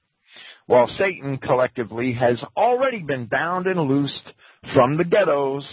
[0.69, 4.13] while Satan collectively has already been bound and loosed
[4.75, 5.63] from the ghettos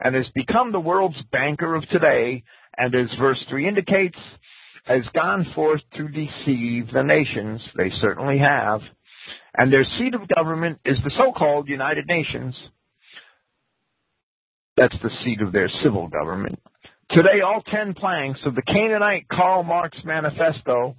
[0.00, 2.42] and has become the world's banker of today,
[2.76, 4.18] and as verse 3 indicates,
[4.84, 7.62] has gone forth to deceive the nations.
[7.74, 8.82] They certainly have.
[9.56, 12.54] And their seat of government is the so-called United Nations.
[14.76, 16.58] That's the seat of their civil government.
[17.10, 20.96] Today, all ten planks of the Canaanite Karl Marx Manifesto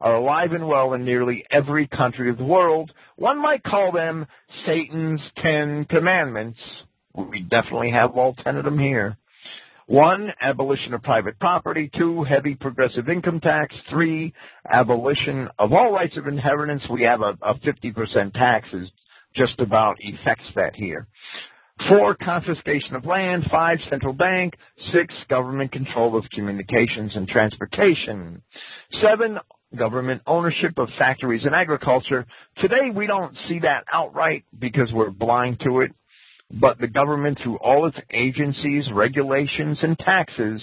[0.00, 2.92] are alive and well in nearly every country of the world.
[3.16, 4.26] One might call them
[4.66, 6.58] Satan's Ten Commandments.
[7.14, 9.16] We definitely have all ten of them here.
[9.92, 11.90] One, abolition of private property.
[11.98, 13.74] Two, heavy progressive income tax.
[13.90, 14.32] Three,
[14.66, 16.80] abolition of all rights of inheritance.
[16.90, 18.88] We have a, a 50% tax is
[19.36, 21.06] just about effects that here.
[21.90, 23.44] Four, confiscation of land.
[23.50, 24.54] Five, central bank.
[24.94, 28.40] Six, government control of communications and transportation.
[29.02, 29.38] Seven,
[29.76, 32.24] government ownership of factories and agriculture.
[32.62, 35.90] Today we don't see that outright because we're blind to it,
[36.60, 40.60] but the government through all its agencies, regulations, and taxes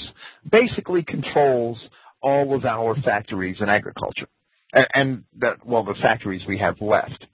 [0.51, 1.77] basically controls
[2.21, 4.27] all of our factories and agriculture.
[4.73, 7.25] And, and that, well, the factories we have left.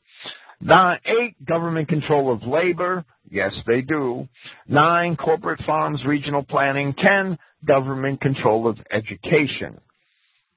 [0.61, 3.03] Nine, eight, government control of labor.
[3.29, 4.27] Yes, they do.
[4.67, 6.93] Nine, corporate farms, regional planning.
[6.93, 7.37] Ten,
[7.67, 9.79] government control of education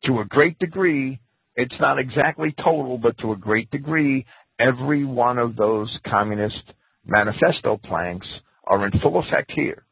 [0.05, 1.19] to a great degree,
[1.57, 4.27] it's not exactly total, but to a great degree,
[4.59, 6.63] every one of those communist
[7.09, 8.27] manifesto planks
[8.65, 9.85] are in full effect here.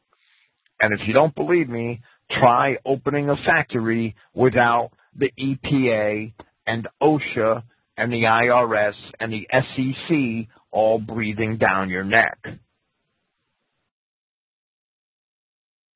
[0.79, 2.01] And if you don't believe me,
[2.39, 6.33] try opening a factory without the EPA
[6.67, 7.63] and OSHA
[7.97, 12.37] and the IRS and the SEC all breathing down your neck.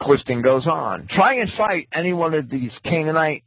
[0.01, 1.07] Clifton goes on.
[1.15, 3.43] Try and fight any one of these Canaanite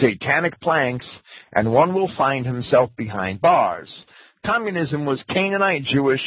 [0.00, 1.06] satanic planks,
[1.52, 3.88] and one will find himself behind bars.
[4.46, 6.20] Communism was Canaanite Jewish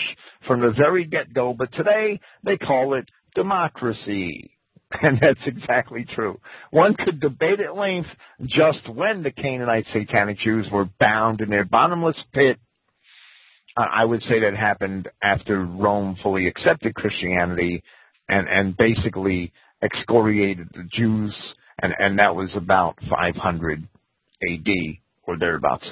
[0.47, 4.51] from the very get-go, but today they call it democracy.
[5.03, 6.39] And that's exactly true.
[6.71, 8.09] One could debate at length
[8.41, 12.57] just when the Canaanite satanic Jews were bound in their bottomless pit.
[13.77, 17.83] I would say that happened after Rome fully accepted Christianity
[18.27, 19.53] and, and basically
[19.83, 21.35] excoriated the Jews
[21.81, 23.87] and and that was about 500
[24.49, 24.67] AD
[25.23, 25.85] or thereabouts.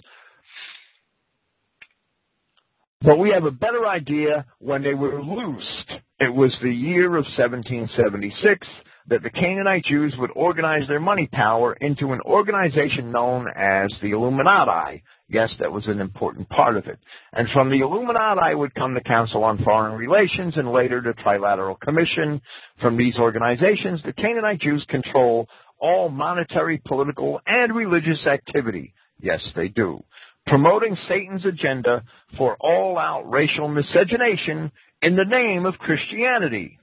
[3.01, 5.91] But we have a better idea when they were loosed.
[6.19, 8.67] It was the year of 1776
[9.09, 14.11] that the Canaanite Jews would organize their money power into an organization known as the
[14.11, 15.03] Illuminati.
[15.29, 16.97] Yes, that was an important part of it.
[17.33, 21.79] And from the Illuminati would come the Council on Foreign Relations and later the Trilateral
[21.79, 22.41] Commission.
[22.81, 25.47] From these organizations, the Canaanite Jews control
[25.79, 28.93] all monetary, political, and religious activity.
[29.21, 30.03] Yes, they do
[30.47, 32.03] promoting Satan's agenda
[32.37, 34.71] for all out racial miscegenation
[35.01, 36.79] in the name of Christianity.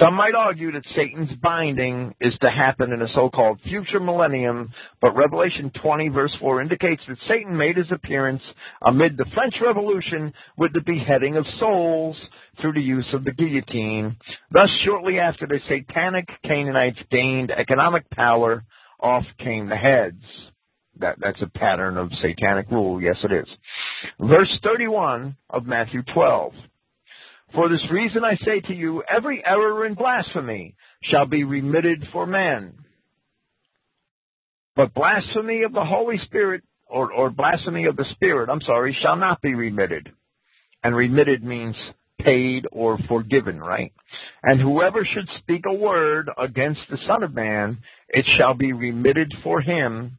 [0.00, 5.14] Some might argue that Satan's binding is to happen in a so-called future millennium, but
[5.14, 8.42] Revelation 20 verse 4 indicates that Satan made his appearance
[8.84, 12.16] amid the French Revolution with the beheading of souls
[12.60, 14.16] through the use of the guillotine.
[14.50, 18.64] Thus, shortly after the satanic Canaanites gained economic power,
[19.00, 20.22] off came the heads.
[21.00, 23.00] That, that's a pattern of satanic rule.
[23.00, 23.48] Yes, it is.
[24.20, 26.52] Verse 31 of Matthew 12.
[27.54, 30.74] For this reason I say to you, every error and blasphemy
[31.04, 32.74] shall be remitted for men.
[34.76, 39.16] But blasphemy of the Holy Spirit, or, or blasphemy of the Spirit, I'm sorry, shall
[39.16, 40.10] not be remitted.
[40.82, 41.76] And remitted means
[42.20, 43.92] paid or forgiven, right?
[44.42, 47.78] And whoever should speak a word against the Son of Man,
[48.08, 50.18] it shall be remitted for him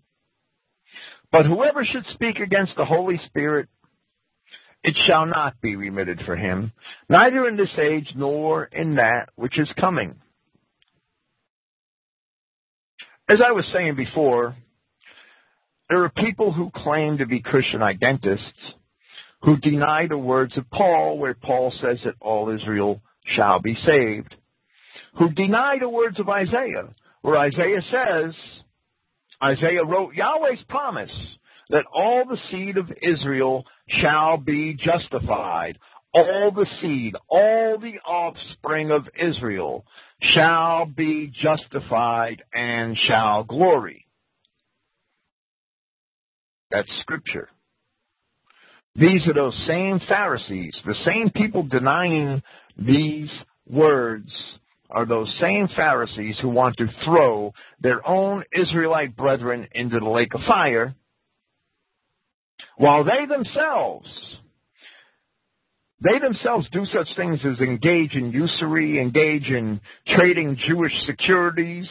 [1.31, 3.67] but whoever should speak against the Holy Spirit,
[4.83, 6.71] it shall not be remitted for him,
[7.09, 10.15] neither in this age nor in that which is coming.
[13.27, 14.55] As I was saying before,
[15.89, 18.43] there are people who claim to be Christian identists
[19.41, 23.01] who deny the words of Paul, where Paul says that all Israel
[23.35, 24.35] shall be saved,
[25.17, 26.89] who deny the words of Isaiah,
[27.21, 28.33] where Isaiah says,
[29.43, 31.11] Isaiah wrote Yahweh's promise
[31.69, 33.65] that all the seed of Israel
[34.01, 35.77] shall be justified.
[36.13, 39.85] All the seed, all the offspring of Israel
[40.33, 44.05] shall be justified and shall glory.
[46.71, 47.49] That's scripture.
[48.95, 52.41] These are those same Pharisees, the same people denying
[52.77, 53.29] these
[53.67, 54.29] words
[54.89, 60.33] are those same Pharisees who want to throw their own Israelite brethren into the lake
[60.33, 60.95] of fire,
[62.77, 64.07] while they themselves
[66.03, 69.79] they themselves do such things as engage in usury, engage in
[70.15, 71.87] trading Jewish securities,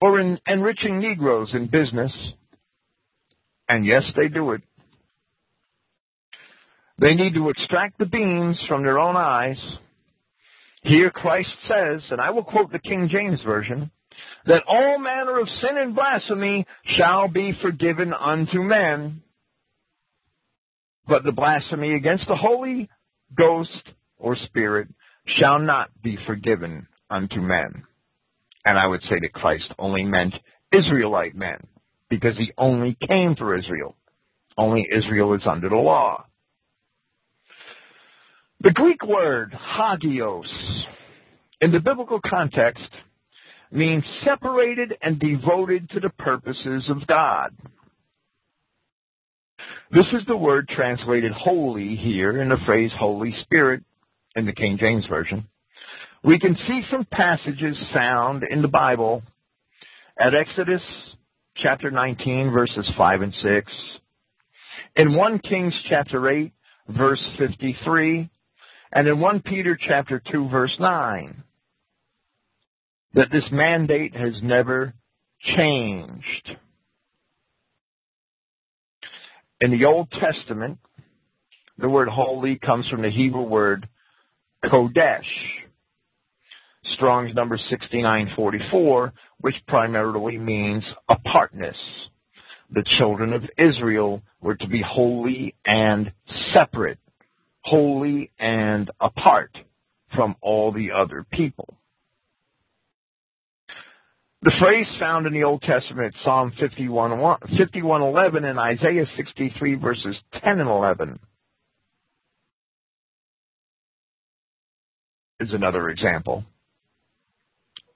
[0.00, 2.12] or in enriching Negroes in business.
[3.68, 4.62] And yes, they do it.
[6.98, 9.58] They need to extract the beams from their own eyes
[10.84, 13.90] here Christ says, and I will quote the King James Version,
[14.46, 16.66] that all manner of sin and blasphemy
[16.96, 19.22] shall be forgiven unto men,
[21.08, 22.88] but the blasphemy against the Holy
[23.36, 23.70] Ghost
[24.18, 24.88] or Spirit
[25.38, 27.84] shall not be forgiven unto men.
[28.64, 30.34] And I would say that Christ only meant
[30.72, 31.66] Israelite men,
[32.10, 33.96] because he only came for Israel.
[34.56, 36.26] Only Israel is under the law.
[38.64, 40.46] The Greek word hagios
[41.60, 42.80] in the biblical context
[43.70, 47.50] means separated and devoted to the purposes of God.
[49.90, 53.82] This is the word translated holy here in the phrase Holy Spirit
[54.34, 55.46] in the King James Version.
[56.24, 59.22] We can see some passages found in the Bible
[60.18, 60.80] at Exodus
[61.58, 63.72] chapter 19 verses 5 and 6,
[64.96, 66.50] in 1 Kings chapter 8
[66.88, 68.30] verse 53,
[68.94, 71.42] and in 1 Peter chapter 2 verse 9
[73.14, 74.94] that this mandate has never
[75.56, 76.50] changed.
[79.60, 80.78] In the Old Testament,
[81.78, 83.88] the word holy comes from the Hebrew word
[84.64, 85.20] kodesh.
[86.96, 91.76] Strong's number 6944, which primarily means apartness.
[92.70, 96.12] The children of Israel were to be holy and
[96.54, 96.98] separate
[97.64, 99.50] holy and apart
[100.14, 101.76] from all the other people.
[104.42, 110.60] The phrase found in the Old Testament, Psalm 51, 5111 and Isaiah 63 verses 10
[110.60, 111.18] and 11
[115.40, 116.44] is another example.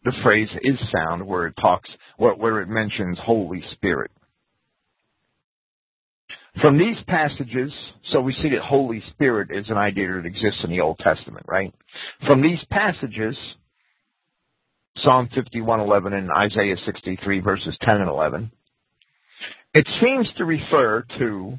[0.04, 4.10] The phrase is found where it talks, where it mentions Holy Spirit.
[6.62, 7.72] From these passages,
[8.10, 11.46] so we see that Holy Spirit is an idea that exists in the Old Testament,
[11.48, 11.72] right?
[12.26, 13.36] From these passages,
[15.04, 18.50] Psalm 51:11 and Isaiah 63 verses 10 and 11,
[19.74, 21.58] it seems to refer to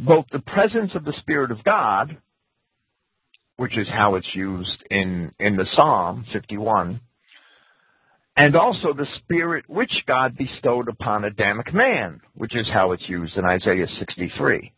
[0.00, 2.16] both the presence of the Spirit of God,
[3.56, 7.00] which is how it's used in, in the Psalm 51,
[8.36, 13.36] and also the Spirit which God bestowed upon Adamic man, which is how it's used
[13.36, 14.72] in Isaiah 63.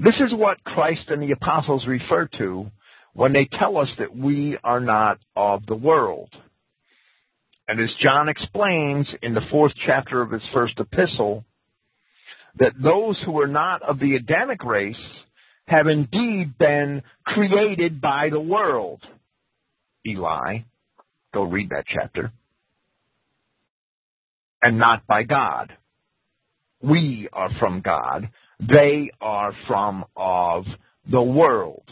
[0.00, 2.70] This is what Christ and the apostles refer to
[3.14, 6.28] when they tell us that we are not of the world.
[7.66, 11.44] And as John explains in the fourth chapter of his first epistle,
[12.58, 14.96] that those who are not of the Adamic race
[15.66, 19.02] have indeed been created by the world.
[20.06, 20.60] Eli,
[21.32, 22.32] go read that chapter.
[24.62, 25.72] And not by God.
[26.82, 28.28] We are from God.
[28.60, 30.64] They are from of
[31.10, 31.84] the world.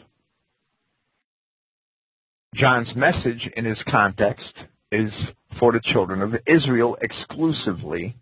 [2.55, 4.53] John's message in his context
[4.91, 5.11] is
[5.59, 8.17] for the children of Israel exclusively.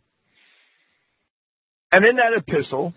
[1.92, 2.92] And in that epistle,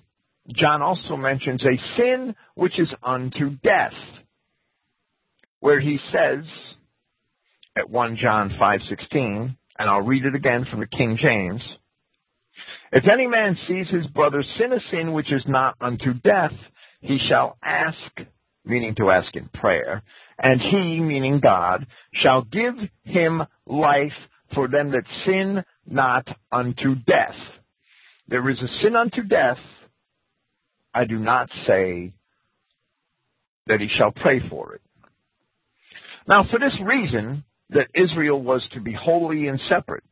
[0.49, 3.93] John also mentions a sin which is unto death,
[5.59, 6.45] where he says
[7.78, 11.61] at 1 John 5:16, and I'll read it again from the King James,
[12.91, 16.53] if any man sees his brother sin a sin which is not unto death,
[17.01, 18.28] he shall ask,
[18.65, 20.01] meaning to ask in prayer,
[20.39, 24.13] and he, meaning God, shall give him life
[24.53, 27.36] for them that sin not unto death.
[28.30, 29.57] There is a sin unto death.
[30.93, 32.13] I do not say
[33.67, 34.82] that he shall pray for it.
[36.28, 40.03] Now, for this reason, that Israel was to be holy and separate,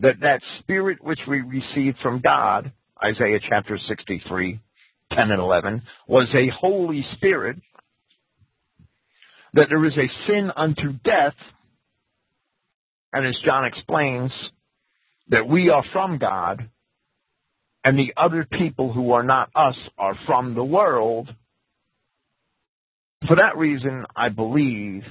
[0.00, 4.60] that that spirit which we received from God, Isaiah chapter 63,
[5.12, 7.56] 10 and 11, was a holy spirit,
[9.54, 11.34] that there is a sin unto death,
[13.12, 14.32] and as John explains,
[15.28, 16.68] that we are from God,
[17.84, 21.28] and the other people who are not us are from the world.
[23.28, 25.04] For that reason, I believe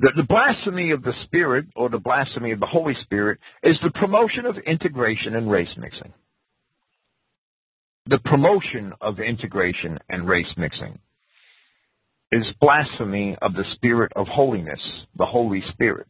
[0.00, 3.90] that the blasphemy of the Spirit, or the blasphemy of the Holy Spirit, is the
[3.90, 6.12] promotion of integration and race mixing.
[8.06, 10.98] The promotion of integration and race mixing
[12.32, 14.80] is blasphemy of the Spirit of holiness,
[15.16, 16.06] the Holy Spirit.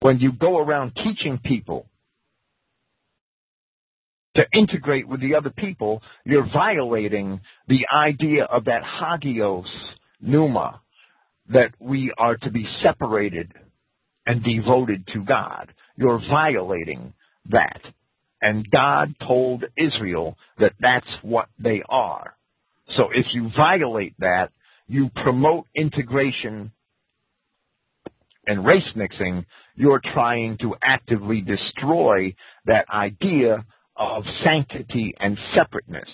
[0.00, 1.86] When you go around teaching people
[4.36, 9.64] to integrate with the other people, you're violating the idea of that hagios
[10.20, 10.80] pneuma,
[11.48, 13.52] that we are to be separated
[14.26, 15.72] and devoted to God.
[15.96, 17.12] You're violating
[17.50, 17.80] that.
[18.40, 22.36] And God told Israel that that's what they are.
[22.96, 24.50] So if you violate that,
[24.86, 26.72] you promote integration
[28.46, 32.34] and race mixing, you're trying to actively destroy
[32.66, 33.64] that idea
[33.96, 36.08] of sanctity and separateness.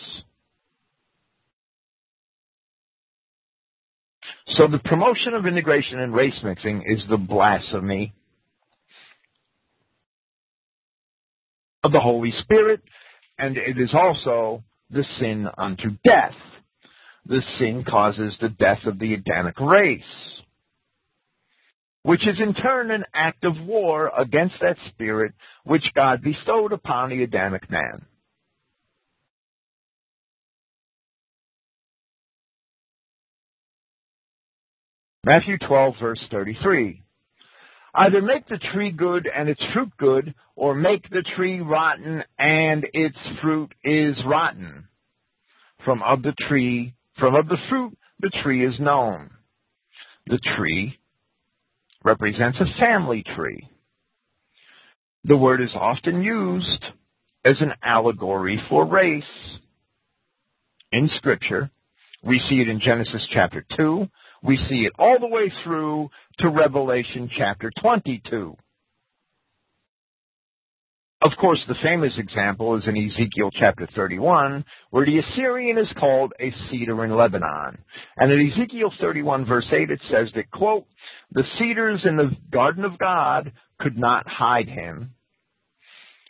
[4.56, 8.12] So the promotion of integration and race mixing is the blasphemy
[11.84, 12.80] of the Holy Spirit,
[13.38, 16.34] and it is also the sin unto death.
[17.26, 20.02] The sin causes the death of the Adamic race,
[22.02, 25.32] which is in turn an act of war against that spirit
[25.64, 28.04] which God bestowed upon the Adamic man.
[35.24, 37.02] Matthew 12, verse 33.
[37.94, 42.86] Either make the tree good and its fruit good, or make the tree rotten and
[42.94, 44.88] its fruit is rotten.
[45.84, 49.30] From of the tree, from of the fruit, the tree is known.
[50.26, 50.98] The tree
[52.02, 53.68] represents a family tree.
[55.24, 56.84] The word is often used
[57.44, 59.22] as an allegory for race.
[60.92, 61.70] In Scripture,
[62.22, 64.06] we see it in Genesis chapter 2,
[64.42, 68.56] we see it all the way through to Revelation chapter 22.
[71.22, 76.32] Of course, the famous example is in Ezekiel chapter 31, where the Assyrian is called
[76.40, 77.76] a cedar in Lebanon.
[78.16, 80.86] And in Ezekiel 31 verse 8 it says that, quote,
[81.32, 85.12] the cedars in the garden of God could not hide him.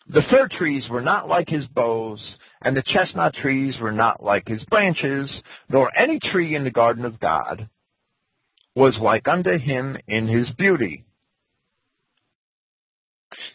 [0.08, 2.20] The fir trees were not like his boughs,
[2.62, 5.30] and the chestnut trees were not like his branches,
[5.68, 7.68] nor any tree in the garden of God
[8.74, 11.04] was like unto him in his beauty.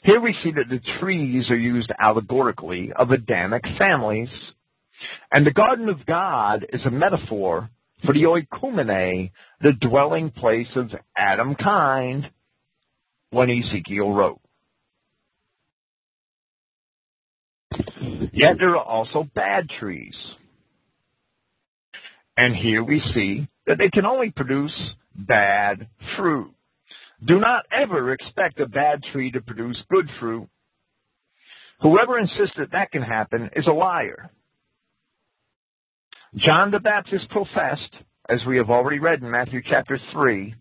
[0.04, 4.30] Here we see that the trees are used allegorically of Adamic families,
[5.32, 7.70] and the garden of God is a metaphor
[8.06, 12.26] for the oikumene, the dwelling place of Adam kind,
[13.32, 14.40] when Ezekiel wrote.
[18.32, 20.14] Yet there are also bad trees.
[22.38, 24.74] And here we see that they can only produce
[25.16, 25.88] bad
[26.18, 26.52] fruit.
[27.26, 30.48] Do not ever expect a bad tree to produce good fruit.
[31.82, 34.30] Whoever insists that that can happen is a liar.
[36.36, 37.94] John the Baptist professed,
[38.30, 40.54] as we have already read in Matthew chapter 3,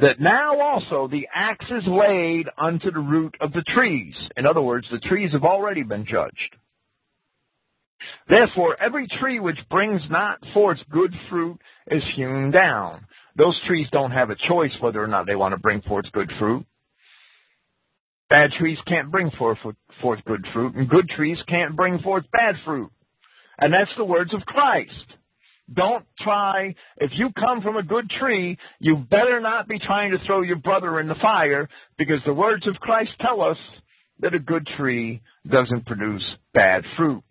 [0.00, 4.14] that now also the axe is laid unto the root of the trees.
[4.36, 6.56] In other words, the trees have already been judged.
[8.28, 11.58] Therefore, every tree which brings not forth good fruit
[11.90, 13.06] is hewn down.
[13.36, 16.30] Those trees don't have a choice whether or not they want to bring forth good
[16.38, 16.66] fruit.
[18.28, 19.58] Bad trees can't bring forth,
[20.26, 22.90] good fruit, and good trees can't bring forth bad fruit.
[23.58, 24.92] And that's the words of Christ.
[25.72, 30.18] Don't try, if you come from a good tree, you better not be trying to
[30.26, 31.68] throw your brother in the fire
[31.98, 33.58] because the words of Christ tell us
[34.20, 35.20] that a good tree
[35.50, 36.24] doesn't produce
[36.54, 37.22] bad fruit.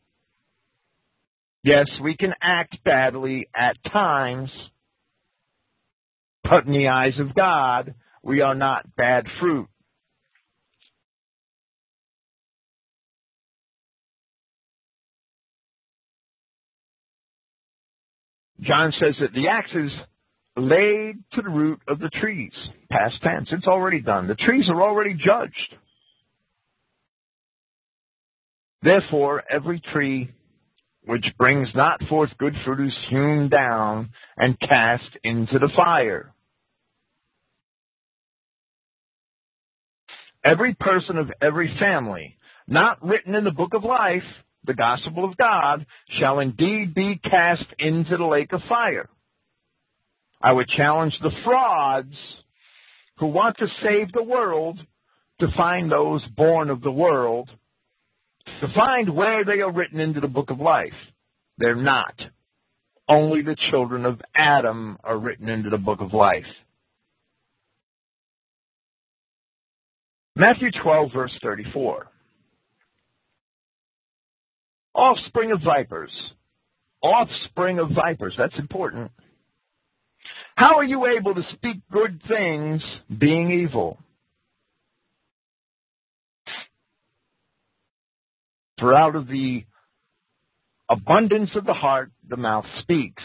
[1.68, 4.50] Yes, we can act badly at times,
[6.42, 7.94] but in the eyes of God,
[8.24, 9.68] we are not bad fruit.
[18.62, 19.92] John says that the axe is
[20.56, 22.54] laid to the root of the trees.
[22.90, 23.50] Past tense.
[23.52, 24.30] It's already done.
[24.30, 25.76] The trees are already judged.
[28.82, 30.32] Therefore, every tree
[31.08, 36.34] which brings not forth good fruit is hewn down and cast into the fire.
[40.44, 42.38] Every person of every family,
[42.68, 44.24] not written in the book of life,
[44.66, 45.86] the gospel of God,
[46.20, 49.10] shall indeed be cast into the lake of fire.
[50.42, 52.16] I would challenge the frauds
[53.20, 54.78] who want to save the world
[55.40, 57.50] to find those born of the world,
[58.62, 60.94] to find where they are written into the book of life.
[61.58, 62.16] They're not.
[63.10, 66.44] Only the children of Adam are written into the book of life.
[70.36, 72.08] Matthew 12, verse 34
[74.98, 76.12] offspring of vipers.
[77.02, 78.34] Offspring of vipers.
[78.38, 79.12] That's important.
[80.56, 82.82] How are you able to speak good things
[83.20, 84.00] being evil?
[88.80, 89.66] For out of the
[90.90, 93.24] abundance of the heart, the mouth speaks.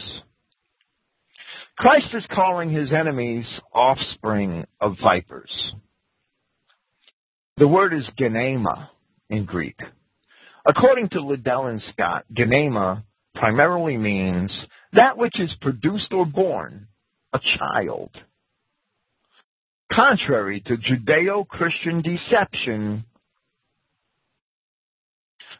[1.77, 5.51] Christ is calling his enemies offspring of vipers.
[7.57, 8.89] The word is genema
[9.29, 9.77] in Greek.
[10.67, 13.03] According to Liddell and Scott, genema
[13.35, 14.51] primarily means
[14.93, 16.87] that which is produced or born,
[17.33, 18.11] a child.
[19.93, 23.05] Contrary to Judeo-Christian deception,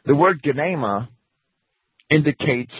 [0.05, 1.07] the word genema
[2.09, 2.73] indicates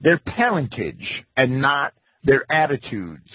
[0.00, 1.92] their parentage and not
[2.24, 3.28] their attitudes.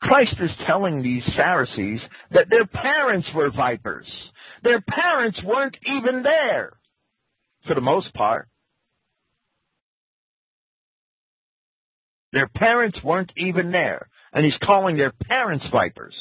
[0.00, 4.06] Christ is telling these Pharisees that their parents were vipers.
[4.62, 6.72] Their parents weren't even there
[7.66, 8.48] for the most part.
[12.32, 16.14] Their parents weren't even there, and he's calling their parents vipers.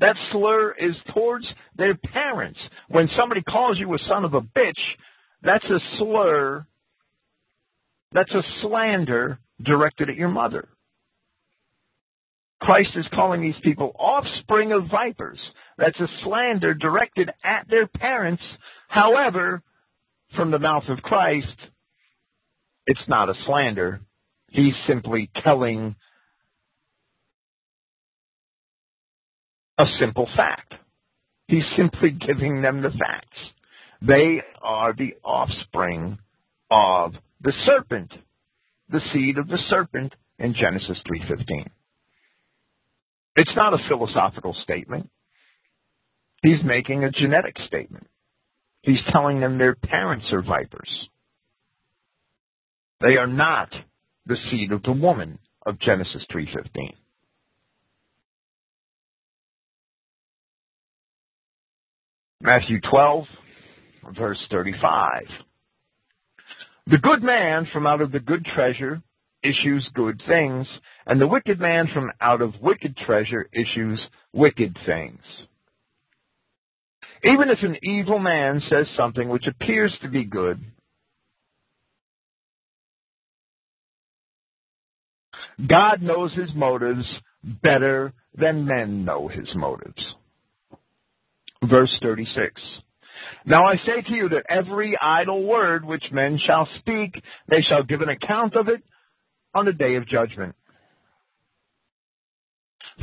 [0.00, 1.46] That slur is towards
[1.76, 2.58] their parents.
[2.88, 4.72] When somebody calls you a son of a bitch,
[5.42, 6.66] that's a slur,
[8.12, 10.68] that's a slander directed at your mother.
[12.60, 15.38] Christ is calling these people offspring of vipers.
[15.76, 18.42] That's a slander directed at their parents.
[18.88, 19.62] However,
[20.36, 21.46] from the mouth of Christ,
[22.86, 24.00] it's not a slander.
[24.50, 25.94] He's simply telling
[29.78, 30.74] a simple fact.
[31.46, 33.38] He's simply giving them the facts.
[34.02, 36.18] They are the offspring
[36.70, 38.12] of the serpent,
[38.90, 41.70] the seed of the serpent in Genesis 3:15.
[43.36, 45.10] It's not a philosophical statement.
[46.42, 48.08] He's making a genetic statement.
[48.82, 51.08] He's telling them their parents are vipers.
[53.00, 53.72] They are not
[54.26, 56.94] the seed of the woman of Genesis 3:15.
[62.40, 63.24] Matthew 12
[64.16, 65.22] verse 35.
[66.86, 69.02] The good man from out of the good treasure
[69.42, 70.66] issues good things,
[71.06, 74.00] and the wicked man from out of wicked treasure issues
[74.32, 75.20] wicked things.
[77.24, 80.60] Even if an evil man says something which appears to be good,
[85.68, 87.04] God knows his motives
[87.62, 90.04] better than men know his motives.
[91.64, 92.60] Verse 36.
[93.44, 97.14] Now I say to you that every idle word which men shall speak,
[97.48, 98.82] they shall give an account of it
[99.54, 100.54] on the day of judgment.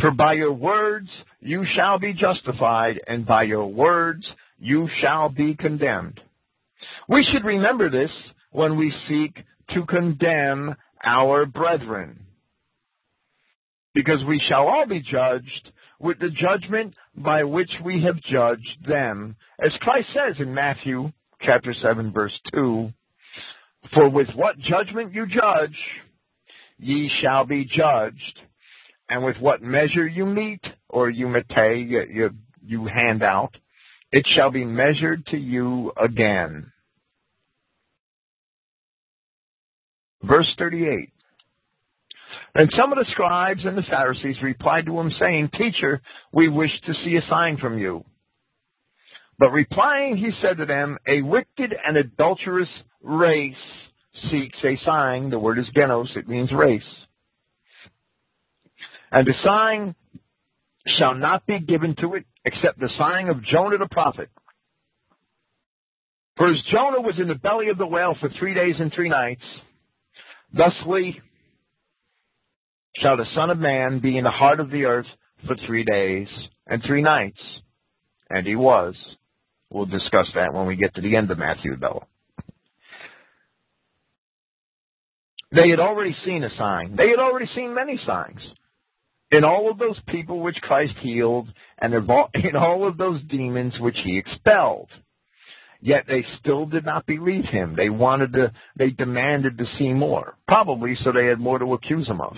[0.02, 1.10] For by your words
[1.40, 4.26] you shall be justified, and by your words
[4.60, 6.20] you shall be condemned.
[7.08, 8.12] We should remember this
[8.52, 9.36] when we seek
[9.74, 12.20] to condemn our brethren.
[13.94, 19.36] Because we shall all be judged with the judgment by which we have judged them.
[19.60, 21.12] As Christ says in Matthew
[21.42, 22.92] chapter 7 verse 2,
[23.94, 25.78] For with what judgment you judge,
[26.78, 28.40] ye shall be judged.
[29.08, 32.30] And with what measure you meet, or you mete, you, you,
[32.66, 33.56] you hand out,
[34.12, 36.72] it shall be measured to you again.
[40.24, 41.10] Verse 38.
[42.56, 46.02] And some of the scribes and the Pharisees replied to him, saying, Teacher,
[46.32, 48.06] we wish to see a sign from you.
[49.38, 52.70] But replying, he said to them, A wicked and adulterous
[53.02, 53.54] race
[54.32, 55.30] seeks a sign.
[55.30, 56.82] The word is genos, it means race.
[59.12, 59.96] And the sign
[60.98, 64.30] shall not be given to it except the sign of Jonah the prophet.
[66.38, 69.10] For as Jonah was in the belly of the whale for three days and three
[69.10, 69.44] nights,
[70.54, 71.20] thusly
[73.02, 75.06] shall the Son of Man be in the heart of the earth
[75.46, 76.28] for three days
[76.68, 77.40] and three nights.
[78.30, 78.96] And he was.
[79.70, 82.04] We'll discuss that when we get to the end of Matthew, though.
[85.52, 86.96] They had already seen a sign.
[86.96, 88.40] They had already seen many signs.
[89.32, 91.48] In all of those people which Christ healed,
[91.80, 94.90] and in all of those demons which he expelled.
[95.82, 97.76] Yet they still did not believe him.
[97.76, 100.36] They wanted to, they demanded to see more.
[100.48, 102.34] Probably so they had more to accuse him of.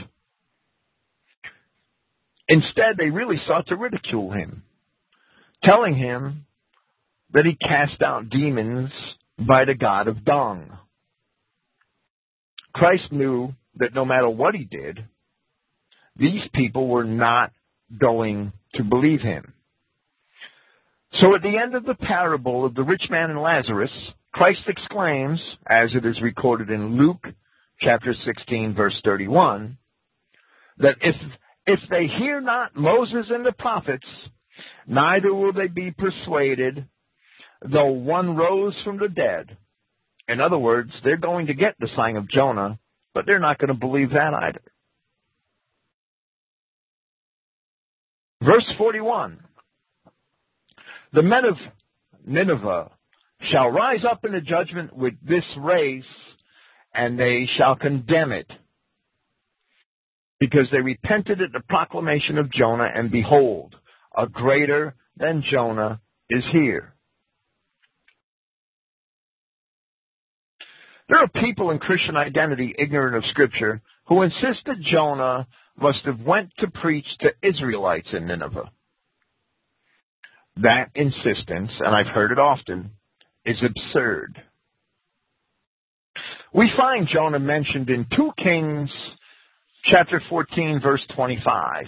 [2.49, 4.64] Instead, they really sought to ridicule him,
[5.64, 6.45] telling him
[7.34, 8.90] that he cast out demons
[9.38, 10.78] by the God of dung.
[12.74, 15.03] Christ knew that no matter what he did,
[16.15, 17.52] these people were not
[17.99, 19.53] going to believe him.
[21.22, 23.91] So at the end of the parable of the rich man and Lazarus,
[24.34, 27.26] Christ exclaims, as it is recorded in Luke
[27.82, 29.78] chapter 16 verse 31,
[30.80, 31.15] that if
[31.68, 34.07] if they hear not Moses and the prophets,
[34.88, 36.88] neither will they be persuaded,
[37.61, 39.57] though one rose from the dead.
[40.30, 42.80] In other words, they're going to get the sign of Jonah,
[43.14, 44.61] but they're not going to believe that either.
[48.41, 49.39] Verse 41
[51.11, 51.56] The men of
[52.26, 52.91] Nineveh
[53.52, 56.03] shall rise up in the judgment with this race,
[56.94, 58.49] and they shall condemn it
[60.39, 63.76] because they repented at the proclamation of Jonah, and behold,
[64.15, 65.99] a greater than Jonah
[66.30, 66.93] is here.
[71.09, 75.47] There are people in Christian identity ignorant of Scripture who insist that Jonah
[75.80, 78.72] must have went to preach to Israelites in Nineveh.
[80.57, 82.91] That insistence, and I've heard it often,
[83.45, 84.41] is absurd.
[86.53, 88.89] We find Jonah mentioned in 2 Kings
[89.89, 91.85] chapter 14, verse 25.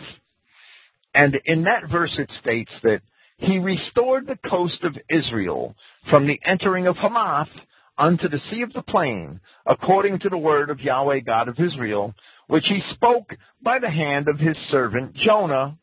[1.13, 3.01] And in that verse it states that
[3.37, 5.75] he restored the coast of Israel
[6.09, 7.49] from the entering of Hamath
[7.97, 12.13] unto the sea of the plain, according to the word of Yahweh God of Israel,
[12.47, 15.77] which he spoke by the hand of his servant Jonah,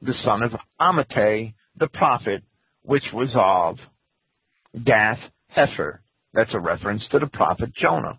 [0.00, 2.42] the son of Amittai, the prophet,
[2.82, 3.78] which was of
[4.84, 5.18] Gath
[5.56, 5.98] Hepher.
[6.32, 8.18] That's a reference to the prophet Jonah.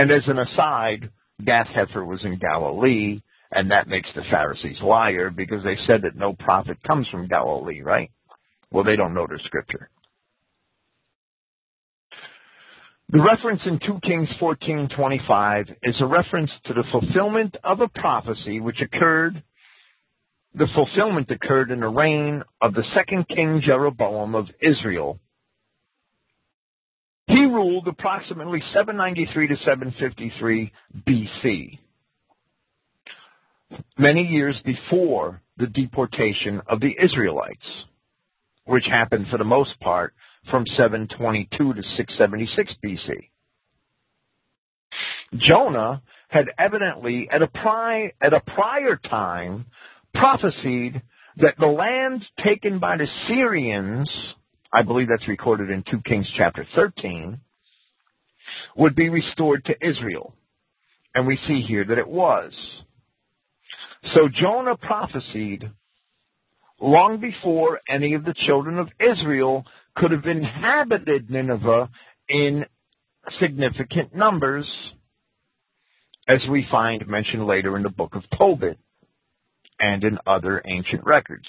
[0.00, 1.10] And as an aside,
[1.44, 3.20] Gath Hepher was in Galilee,
[3.52, 7.82] and that makes the Pharisees liar because they said that no prophet comes from Galilee,
[7.82, 8.10] right?
[8.72, 9.90] Well, they don't know their scripture.
[13.10, 18.58] The reference in 2 Kings 14:25 is a reference to the fulfillment of a prophecy
[18.58, 19.42] which occurred
[20.54, 25.20] the fulfillment occurred in the reign of the second king Jeroboam of Israel
[27.40, 30.72] he ruled approximately 793 to 753
[31.08, 31.78] BC,
[33.96, 37.64] many years before the deportation of the Israelites,
[38.66, 40.12] which happened for the most part
[40.50, 43.30] from 722 to 676 BC.
[45.48, 49.64] Jonah had evidently, at a, pri- at a prior time,
[50.12, 51.00] prophesied
[51.38, 54.10] that the land taken by the Syrians
[54.72, 57.38] I believe that's recorded in 2 Kings chapter 13,
[58.76, 60.34] would be restored to Israel.
[61.14, 62.52] And we see here that it was.
[64.14, 65.70] So Jonah prophesied
[66.80, 69.64] long before any of the children of Israel
[69.96, 71.90] could have inhabited Nineveh
[72.28, 72.64] in
[73.40, 74.66] significant numbers,
[76.28, 78.78] as we find mentioned later in the book of Tobit
[79.78, 81.46] and in other ancient records.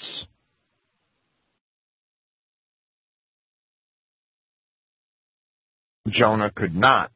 [6.12, 7.10] Jonah could not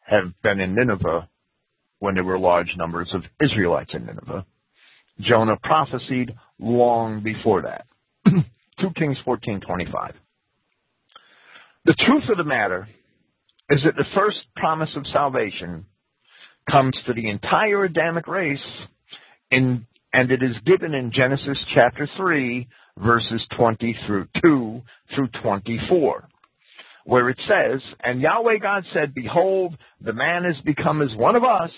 [0.00, 1.28] have been in Nineveh
[1.98, 4.44] when there were large numbers of Israelites in Nineveh.
[5.20, 7.86] Jonah prophesied long before that.
[8.80, 10.12] 2 Kings 14:25.
[11.84, 12.88] The truth of the matter
[13.70, 15.86] is that the first promise of salvation
[16.70, 18.58] comes to the entire Adamic race
[19.50, 22.68] in, and it is given in Genesis chapter 3
[22.98, 24.82] verses 20 through 2
[25.14, 26.28] through 24
[27.06, 31.44] where it says, And Yahweh God said, Behold, the man is become as one of
[31.44, 31.70] us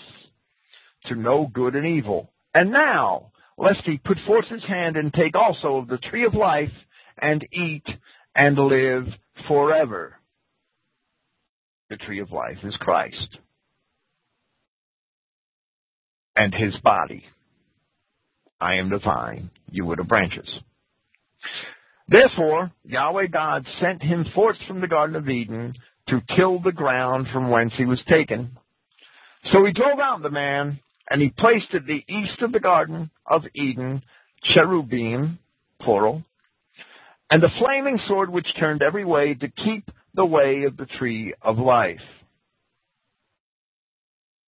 [1.07, 2.33] to know good and evil.
[2.55, 6.33] And now, lest he put forth his hand and take also of the tree of
[6.35, 6.73] life
[7.21, 7.85] and eat
[8.35, 9.05] and live
[9.47, 10.17] forever.
[11.91, 13.39] The tree of life is Christ
[16.37, 17.25] and his body.
[18.61, 20.49] I am the vine, you are the branches.
[22.09, 25.74] Therefore, Yahweh God sent him forth from the Garden of Eden
[26.09, 28.56] to till the ground from whence he was taken.
[29.52, 30.80] So he drove out the man,
[31.10, 34.02] and he placed at the east of the Garden of Eden
[34.55, 35.39] cherubim,
[35.82, 36.24] plural,
[37.30, 41.35] and the flaming sword which turned every way to keep the way of the tree
[41.43, 42.01] of life.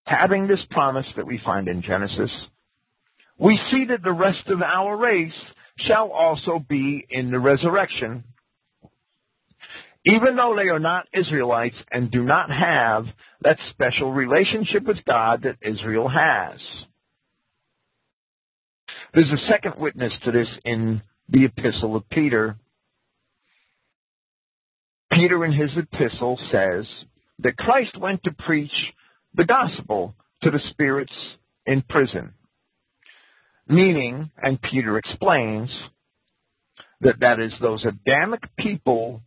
[0.04, 2.30] Having this promise that we find in Genesis,
[3.38, 5.32] we see that the rest of our race
[5.86, 8.24] shall also be in the resurrection.
[10.06, 13.04] Even though they are not Israelites and do not have
[13.42, 16.58] that special relationship with God that Israel has.
[19.12, 22.56] There's a second witness to this in the epistle of Peter.
[25.12, 26.86] Peter in his epistle says
[27.40, 28.70] that Christ went to preach
[29.34, 31.12] the gospel to the spirits
[31.66, 32.32] in prison.
[33.70, 35.70] Meaning, and Peter explains,
[37.00, 39.22] that that is those Adamic people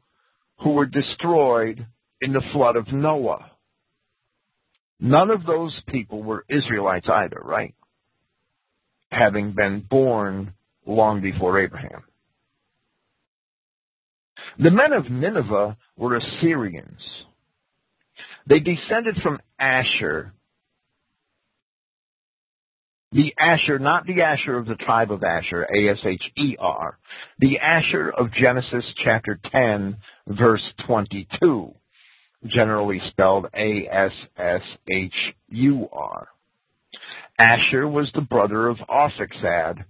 [0.60, 1.86] who were destroyed
[2.22, 3.52] in the flood of Noah.
[5.00, 7.74] None of those people were Israelites either, right?
[9.12, 10.54] Having been born
[10.86, 12.04] long before Abraham.
[14.60, 17.02] The men of Nineveh were Assyrians.
[18.48, 20.34] They descended from Asher,
[23.14, 26.98] the Asher, not the Asher of the tribe of Asher, A-S-H-E-R.
[27.40, 31.76] The Asher of Genesis chapter 10, verse 22,
[32.48, 33.88] generally spelled A-S-S-H-U-R.
[37.40, 39.86] Asher was the brother of Arphaxad,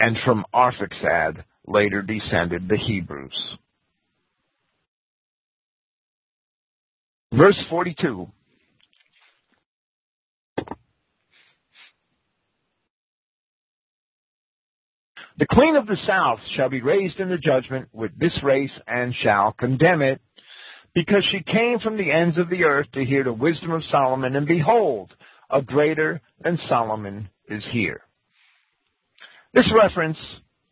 [0.00, 3.56] and from Arphaxad later descended the Hebrews.
[7.32, 8.28] Verse 42
[15.38, 19.14] The queen of the south shall be raised in the judgment with this race and
[19.22, 20.20] shall condemn it,
[20.94, 24.34] because she came from the ends of the earth to hear the wisdom of Solomon,
[24.34, 25.12] and behold,
[25.48, 28.02] a greater than Solomon is here.
[29.54, 30.18] This reference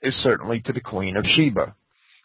[0.02, 1.74] is certainly to the queen of Sheba,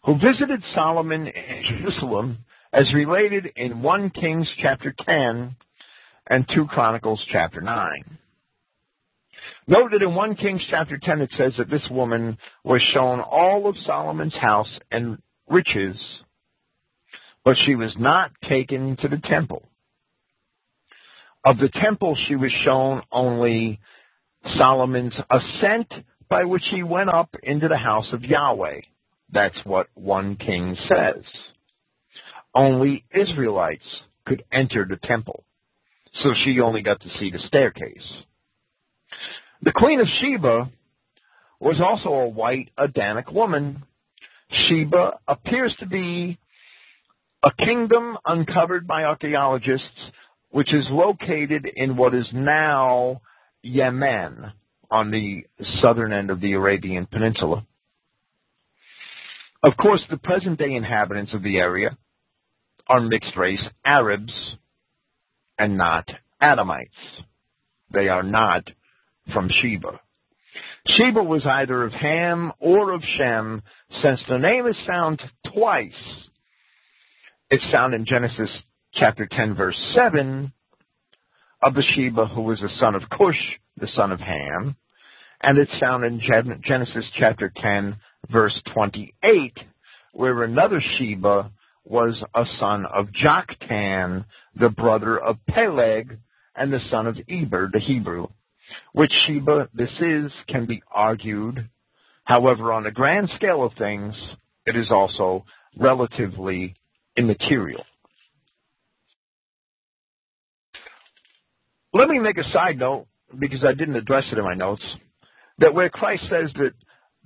[0.05, 2.39] who visited Solomon in Jerusalem
[2.73, 5.55] as related in 1 Kings chapter 10
[6.29, 8.17] and 2 Chronicles chapter 9.
[9.65, 13.67] Note that in 1 Kings chapter 10 it says that this woman was shown all
[13.67, 15.17] of Solomon's house and
[15.49, 15.95] riches,
[17.45, 19.69] but she was not taken to the temple.
[21.45, 23.79] Of the temple she was shown only
[24.57, 25.87] Solomon's ascent
[26.29, 28.81] by which he went up into the house of Yahweh.
[29.31, 31.23] That's what 1 King says.
[32.53, 33.83] Only Israelites
[34.25, 35.43] could enter the temple.
[36.21, 38.03] So she only got to see the staircase.
[39.63, 40.69] The Queen of Sheba
[41.61, 43.83] was also a white Adamic woman.
[44.51, 46.37] Sheba appears to be
[47.43, 49.87] a kingdom uncovered by archaeologists,
[50.49, 53.21] which is located in what is now
[53.61, 54.51] Yemen
[54.91, 55.45] on the
[55.81, 57.65] southern end of the Arabian Peninsula.
[59.63, 61.97] Of course, the present day inhabitants of the area
[62.89, 64.33] are mixed race Arabs
[65.57, 66.05] and not
[66.41, 66.89] Adamites.
[67.93, 68.63] They are not
[69.31, 69.99] from Sheba.
[70.87, 73.61] Sheba was either of Ham or of Shem,
[74.01, 75.21] since the name is found
[75.53, 75.91] twice.
[77.49, 78.49] It's found in Genesis
[78.95, 80.51] chapter 10 verse 7
[81.61, 83.39] of the Sheba who was the son of Cush,
[83.79, 84.75] the son of Ham,
[85.41, 86.21] and it's found in
[86.65, 87.97] Genesis chapter 10,
[88.31, 89.57] verse 28,
[90.13, 91.51] where another Sheba
[91.85, 94.25] was a son of Joktan,
[94.57, 96.17] the brother of Peleg,
[96.55, 98.27] and the son of Eber, the Hebrew.
[98.93, 101.69] Which Sheba this is can be argued.
[102.25, 104.15] However, on a grand scale of things,
[104.65, 105.45] it is also
[105.77, 106.75] relatively
[107.17, 107.83] immaterial.
[111.93, 113.05] Let me make a side note,
[113.37, 114.81] because I didn't address it in my notes,
[115.59, 116.71] that where Christ says that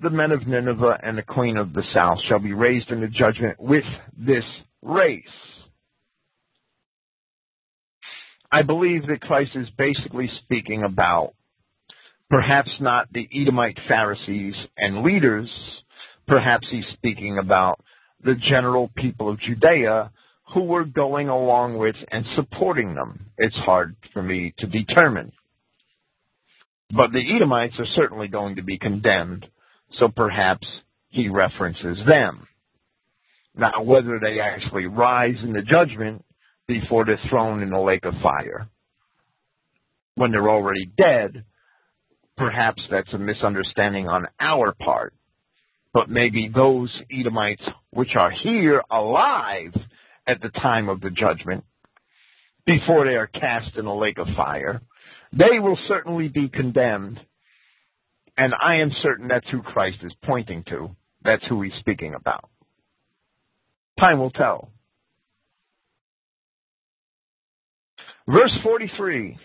[0.02, 3.56] the men of Nineveh and the queen of the south shall be raised into judgment
[3.60, 3.86] with
[4.18, 4.44] this
[4.82, 5.24] race.
[8.52, 11.34] I believe that Christ is basically speaking about
[12.30, 15.50] perhaps not the Edomite Pharisees and leaders,
[16.28, 17.80] perhaps he's speaking about
[18.24, 20.12] the general people of Judea
[20.54, 23.28] who were going along with and supporting them.
[23.38, 25.34] It's hard for me to determine.
[26.90, 29.46] But the Edomites are certainly going to be condemned,
[30.00, 30.66] so perhaps
[31.10, 32.48] he references them.
[33.56, 36.24] Now, whether they actually rise in the judgment
[36.68, 38.68] before they're thrown in the lake of fire,
[40.16, 41.44] when they're already dead,
[42.36, 45.14] perhaps that's a misunderstanding on our part.
[45.94, 49.74] But maybe those Edomites which are here alive
[50.28, 51.64] at the time of the judgment,
[52.66, 54.82] before they are cast in the lake of fire,
[55.32, 57.20] they will certainly be condemned.
[58.38, 60.96] And I am certain that's who Christ is pointing to.
[61.24, 62.50] That's who he's speaking about.
[64.00, 64.70] Time will tell.
[68.28, 69.38] Verse 43.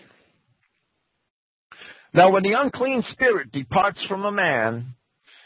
[2.13, 4.95] Now when the unclean spirit departs from a man,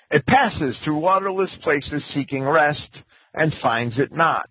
[0.10, 2.80] it passes through waterless places seeking rest
[3.34, 4.50] and finds it not.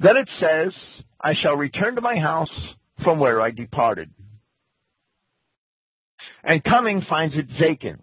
[0.00, 0.72] Then it says,
[1.20, 2.48] I shall return to my house
[3.04, 4.10] from where I departed.
[6.42, 8.02] And coming finds it vacant,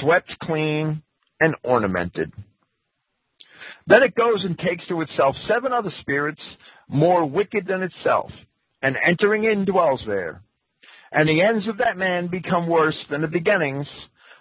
[0.00, 1.02] swept clean,
[1.40, 2.32] and ornamented.
[3.88, 6.40] Then it goes and takes to itself seven other spirits
[6.88, 8.30] more wicked than itself,
[8.82, 10.42] and entering in dwells there.
[11.12, 13.86] And the ends of that man become worse than the beginnings.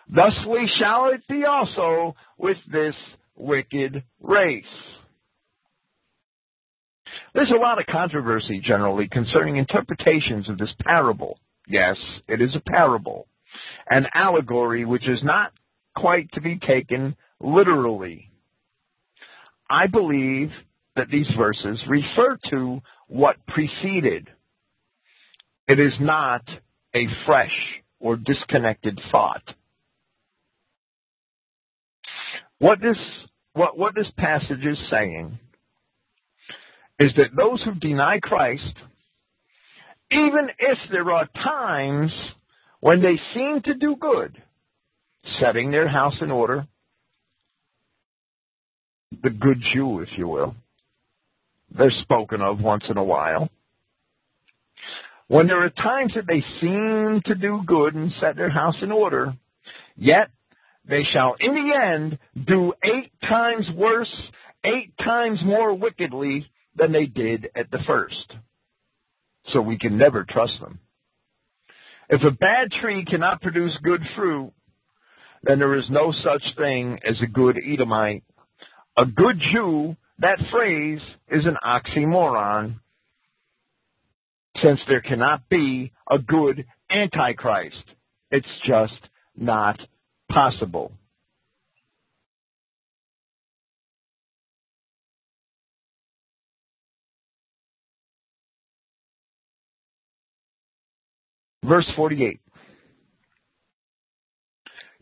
[0.10, 2.95] Thusly shall it be also with this
[3.36, 4.64] wicked race.
[7.34, 11.40] There's a lot of controversy generally concerning interpretations of this parable.
[11.68, 11.95] Yes,
[12.28, 13.28] it is a parable,
[13.90, 15.52] an allegory which is not
[15.95, 18.30] quite to be taken literally.
[19.70, 20.52] I believe
[20.95, 24.28] that these verses refer to what preceded.
[25.68, 26.41] It is not
[26.95, 27.52] a fresh
[27.99, 29.44] or disconnected thought.
[32.60, 32.98] What this,
[33.53, 35.40] what, what this passage is saying
[36.99, 38.64] is that those who deny Christ,
[40.11, 42.11] even if there are times
[42.80, 44.41] when they seem to do good,
[45.41, 46.68] setting their house in order,
[49.24, 50.56] the good Jew, if you will,
[51.78, 53.50] they're spoken of once in a while.
[55.28, 58.91] When there are times that they seem to do good and set their house in
[58.91, 59.34] order,
[59.95, 60.30] yet
[60.88, 64.14] they shall in the end do eight times worse,
[64.66, 68.34] eight times more wickedly than they did at the first.
[69.52, 70.80] So we can never trust them.
[72.10, 74.52] If a bad tree cannot produce good fruit,
[75.44, 78.24] then there is no such thing as a good Edomite.
[78.98, 82.76] A good Jew, that phrase is an oxymoron,
[84.64, 87.84] since there cannot be a good Antichrist.
[88.31, 88.94] It's just
[89.38, 89.80] not
[90.31, 90.91] possible.
[101.64, 102.40] Verse 48.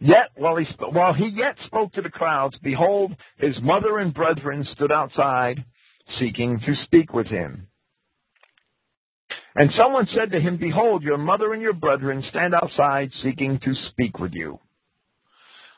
[0.03, 4.67] Yet while he, while he yet spoke to the crowds, behold, his mother and brethren
[4.73, 5.63] stood outside,
[6.19, 7.67] seeking to speak with him.
[9.53, 13.73] And someone said to him, Behold, your mother and your brethren stand outside, seeking to
[13.91, 14.59] speak with you.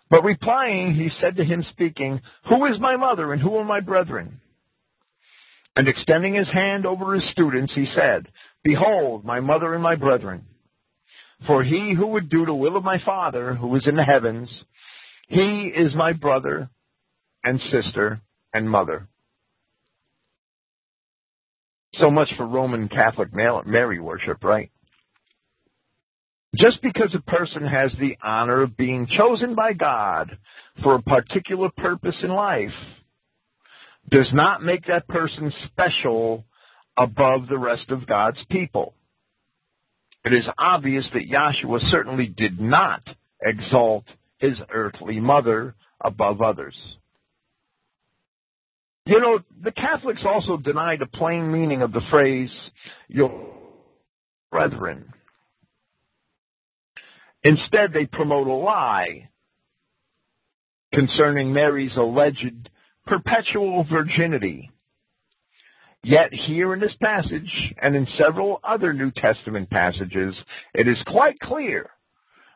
[0.09, 3.81] But replying, he said to him, speaking, Who is my mother and who are my
[3.81, 4.39] brethren?
[5.75, 8.27] And extending his hand over his students, he said,
[8.63, 10.45] Behold, my mother and my brethren.
[11.47, 14.49] For he who would do the will of my Father who is in the heavens,
[15.27, 16.69] he is my brother
[17.43, 18.21] and sister
[18.53, 19.07] and mother.
[21.99, 24.71] So much for Roman Catholic Mary worship, right?
[26.55, 30.37] Just because a person has the honor of being chosen by God
[30.83, 32.73] for a particular purpose in life
[34.09, 36.45] does not make that person special
[36.97, 38.93] above the rest of God's people.
[40.25, 43.01] It is obvious that Yahshua certainly did not
[43.41, 44.05] exalt
[44.37, 46.75] his earthly mother above others.
[49.05, 52.49] You know, the Catholics also deny the plain meaning of the phrase,
[53.09, 53.53] your
[54.49, 55.11] brethren.
[57.43, 59.29] Instead, they promote a lie
[60.93, 62.69] concerning Mary's alleged
[63.05, 64.71] perpetual virginity.
[66.03, 70.35] Yet here in this passage and in several other New Testament passages,
[70.73, 71.89] it is quite clear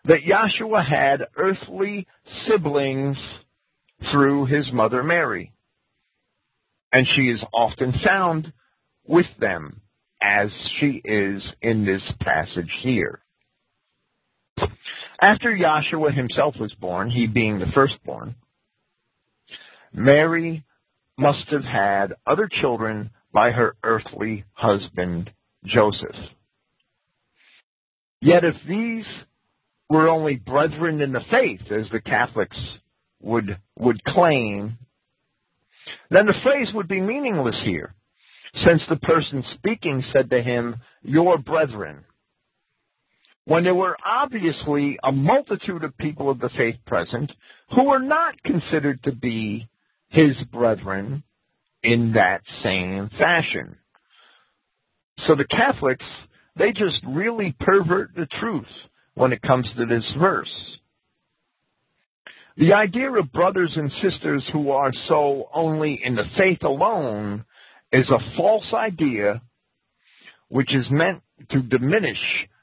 [0.03, 2.05] that Yahshua had earthly
[2.47, 3.17] siblings
[4.11, 5.53] through his mother Mary.
[6.91, 8.51] And she is often found
[9.05, 9.81] with them
[10.21, 10.49] as
[10.79, 13.21] she is in this passage here.
[15.21, 18.35] After Yahshua himself was born, he being the firstborn,
[19.93, 20.65] Mary
[21.17, 25.29] must have had other children by her earthly husband,
[25.63, 26.15] Joseph.
[28.19, 29.05] Yet if these
[29.91, 32.57] were only brethren in the faith, as the Catholics
[33.21, 34.79] would, would claim,
[36.09, 37.93] then the phrase would be meaningless here,
[38.65, 42.05] since the person speaking said to him, Your brethren
[43.45, 47.31] when there were obviously a multitude of people of the faith present
[47.73, 49.69] who were not considered to be
[50.09, 51.23] his brethren
[51.83, 53.77] in that same fashion.
[55.25, 56.05] So the Catholics,
[56.57, 58.65] they just really pervert the truth
[59.15, 60.77] when it comes to this verse.
[62.57, 67.45] The idea of brothers and sisters who are so only in the faith alone
[67.91, 69.41] is a false idea
[70.49, 71.21] which is meant
[71.51, 72.17] to diminish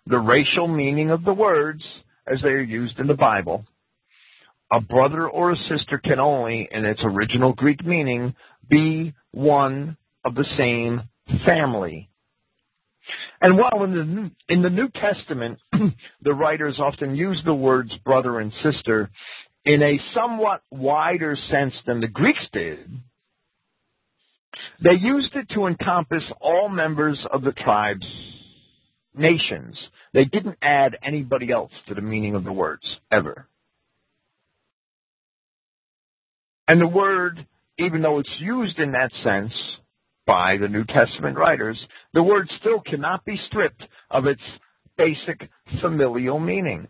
[0.06, 1.82] the racial meaning of the words
[2.26, 3.64] as they are used in the Bible.
[4.72, 8.34] A brother or a sister can only, in its original Greek meaning,
[8.68, 11.02] be one of the same
[11.44, 12.08] family.
[13.40, 15.58] And while in the, in the New Testament,
[16.22, 19.10] the writers often use the words brother and sister
[19.64, 22.78] in a somewhat wider sense than the Greeks did,
[24.82, 28.06] they used it to encompass all members of the tribes
[29.14, 29.76] nations.
[30.12, 33.48] They didn't add anybody else to the meaning of the words, ever.
[36.68, 37.46] And the word,
[37.78, 39.52] even though it's used in that sense
[40.26, 41.78] by the New Testament writers,
[42.14, 44.40] the word still cannot be stripped of its
[44.96, 45.50] basic
[45.82, 46.88] familial meaning.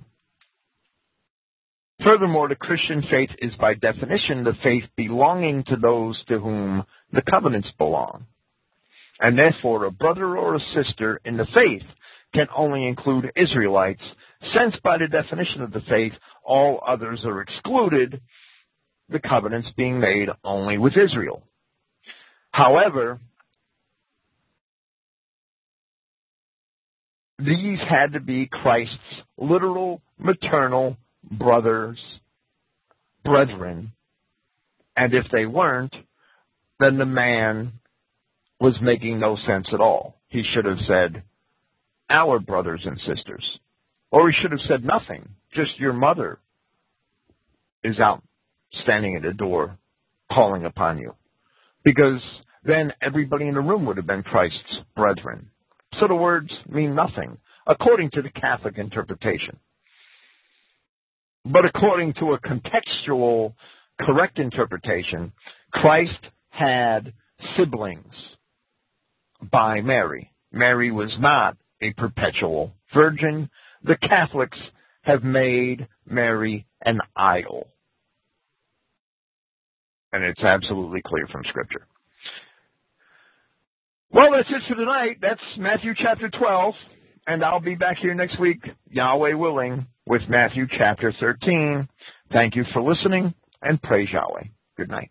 [2.03, 7.23] Furthermore, the Christian faith is by definition the faith belonging to those to whom the
[7.23, 8.27] covenants belong.
[9.21, 11.87] And therefore, a brother or a sister in the faith
[12.35, 14.03] can only include Israelites,
[14.55, 16.13] since by the definition of the faith,
[16.45, 18.21] all others are excluded,
[19.09, 21.43] the covenants being made only with Israel.
[22.51, 23.19] However,
[27.39, 28.95] these had to be Christ's
[29.37, 30.97] literal maternal
[31.31, 31.99] brothers,
[33.25, 33.93] brethren,
[34.97, 35.95] and if they weren't,
[36.79, 37.73] then the man
[38.61, 40.17] was making no sense at all.
[40.29, 41.23] He should have said,
[42.09, 43.45] our brothers and sisters.
[44.11, 46.39] Or he should have said nothing, just your mother
[47.83, 48.23] is out
[48.83, 49.79] standing at a door
[50.33, 51.15] calling upon you.
[51.85, 52.21] Because
[52.65, 55.51] then everybody in the room would have been Christ's brethren.
[56.01, 59.59] So the words mean nothing, according to the Catholic interpretation.
[61.45, 63.55] But according to a contextual,
[64.01, 65.33] correct interpretation,
[65.73, 66.19] Christ
[66.49, 67.13] had
[67.57, 68.15] siblings
[69.53, 70.33] by Mary.
[70.53, 73.51] Mary was not a perpetual virgin.
[73.83, 74.59] The Catholics
[75.03, 77.69] have made Mary an idol.
[80.15, 81.89] And it's absolutely clear from Scripture.
[84.13, 85.17] Well, that's it for tonight.
[85.21, 86.75] That's Matthew chapter 12.
[87.27, 91.89] And I'll be back here next week, Yahweh willing, with Matthew chapter 13.
[92.33, 94.45] Thank you for listening and praise Yahweh.
[94.77, 95.11] Good night.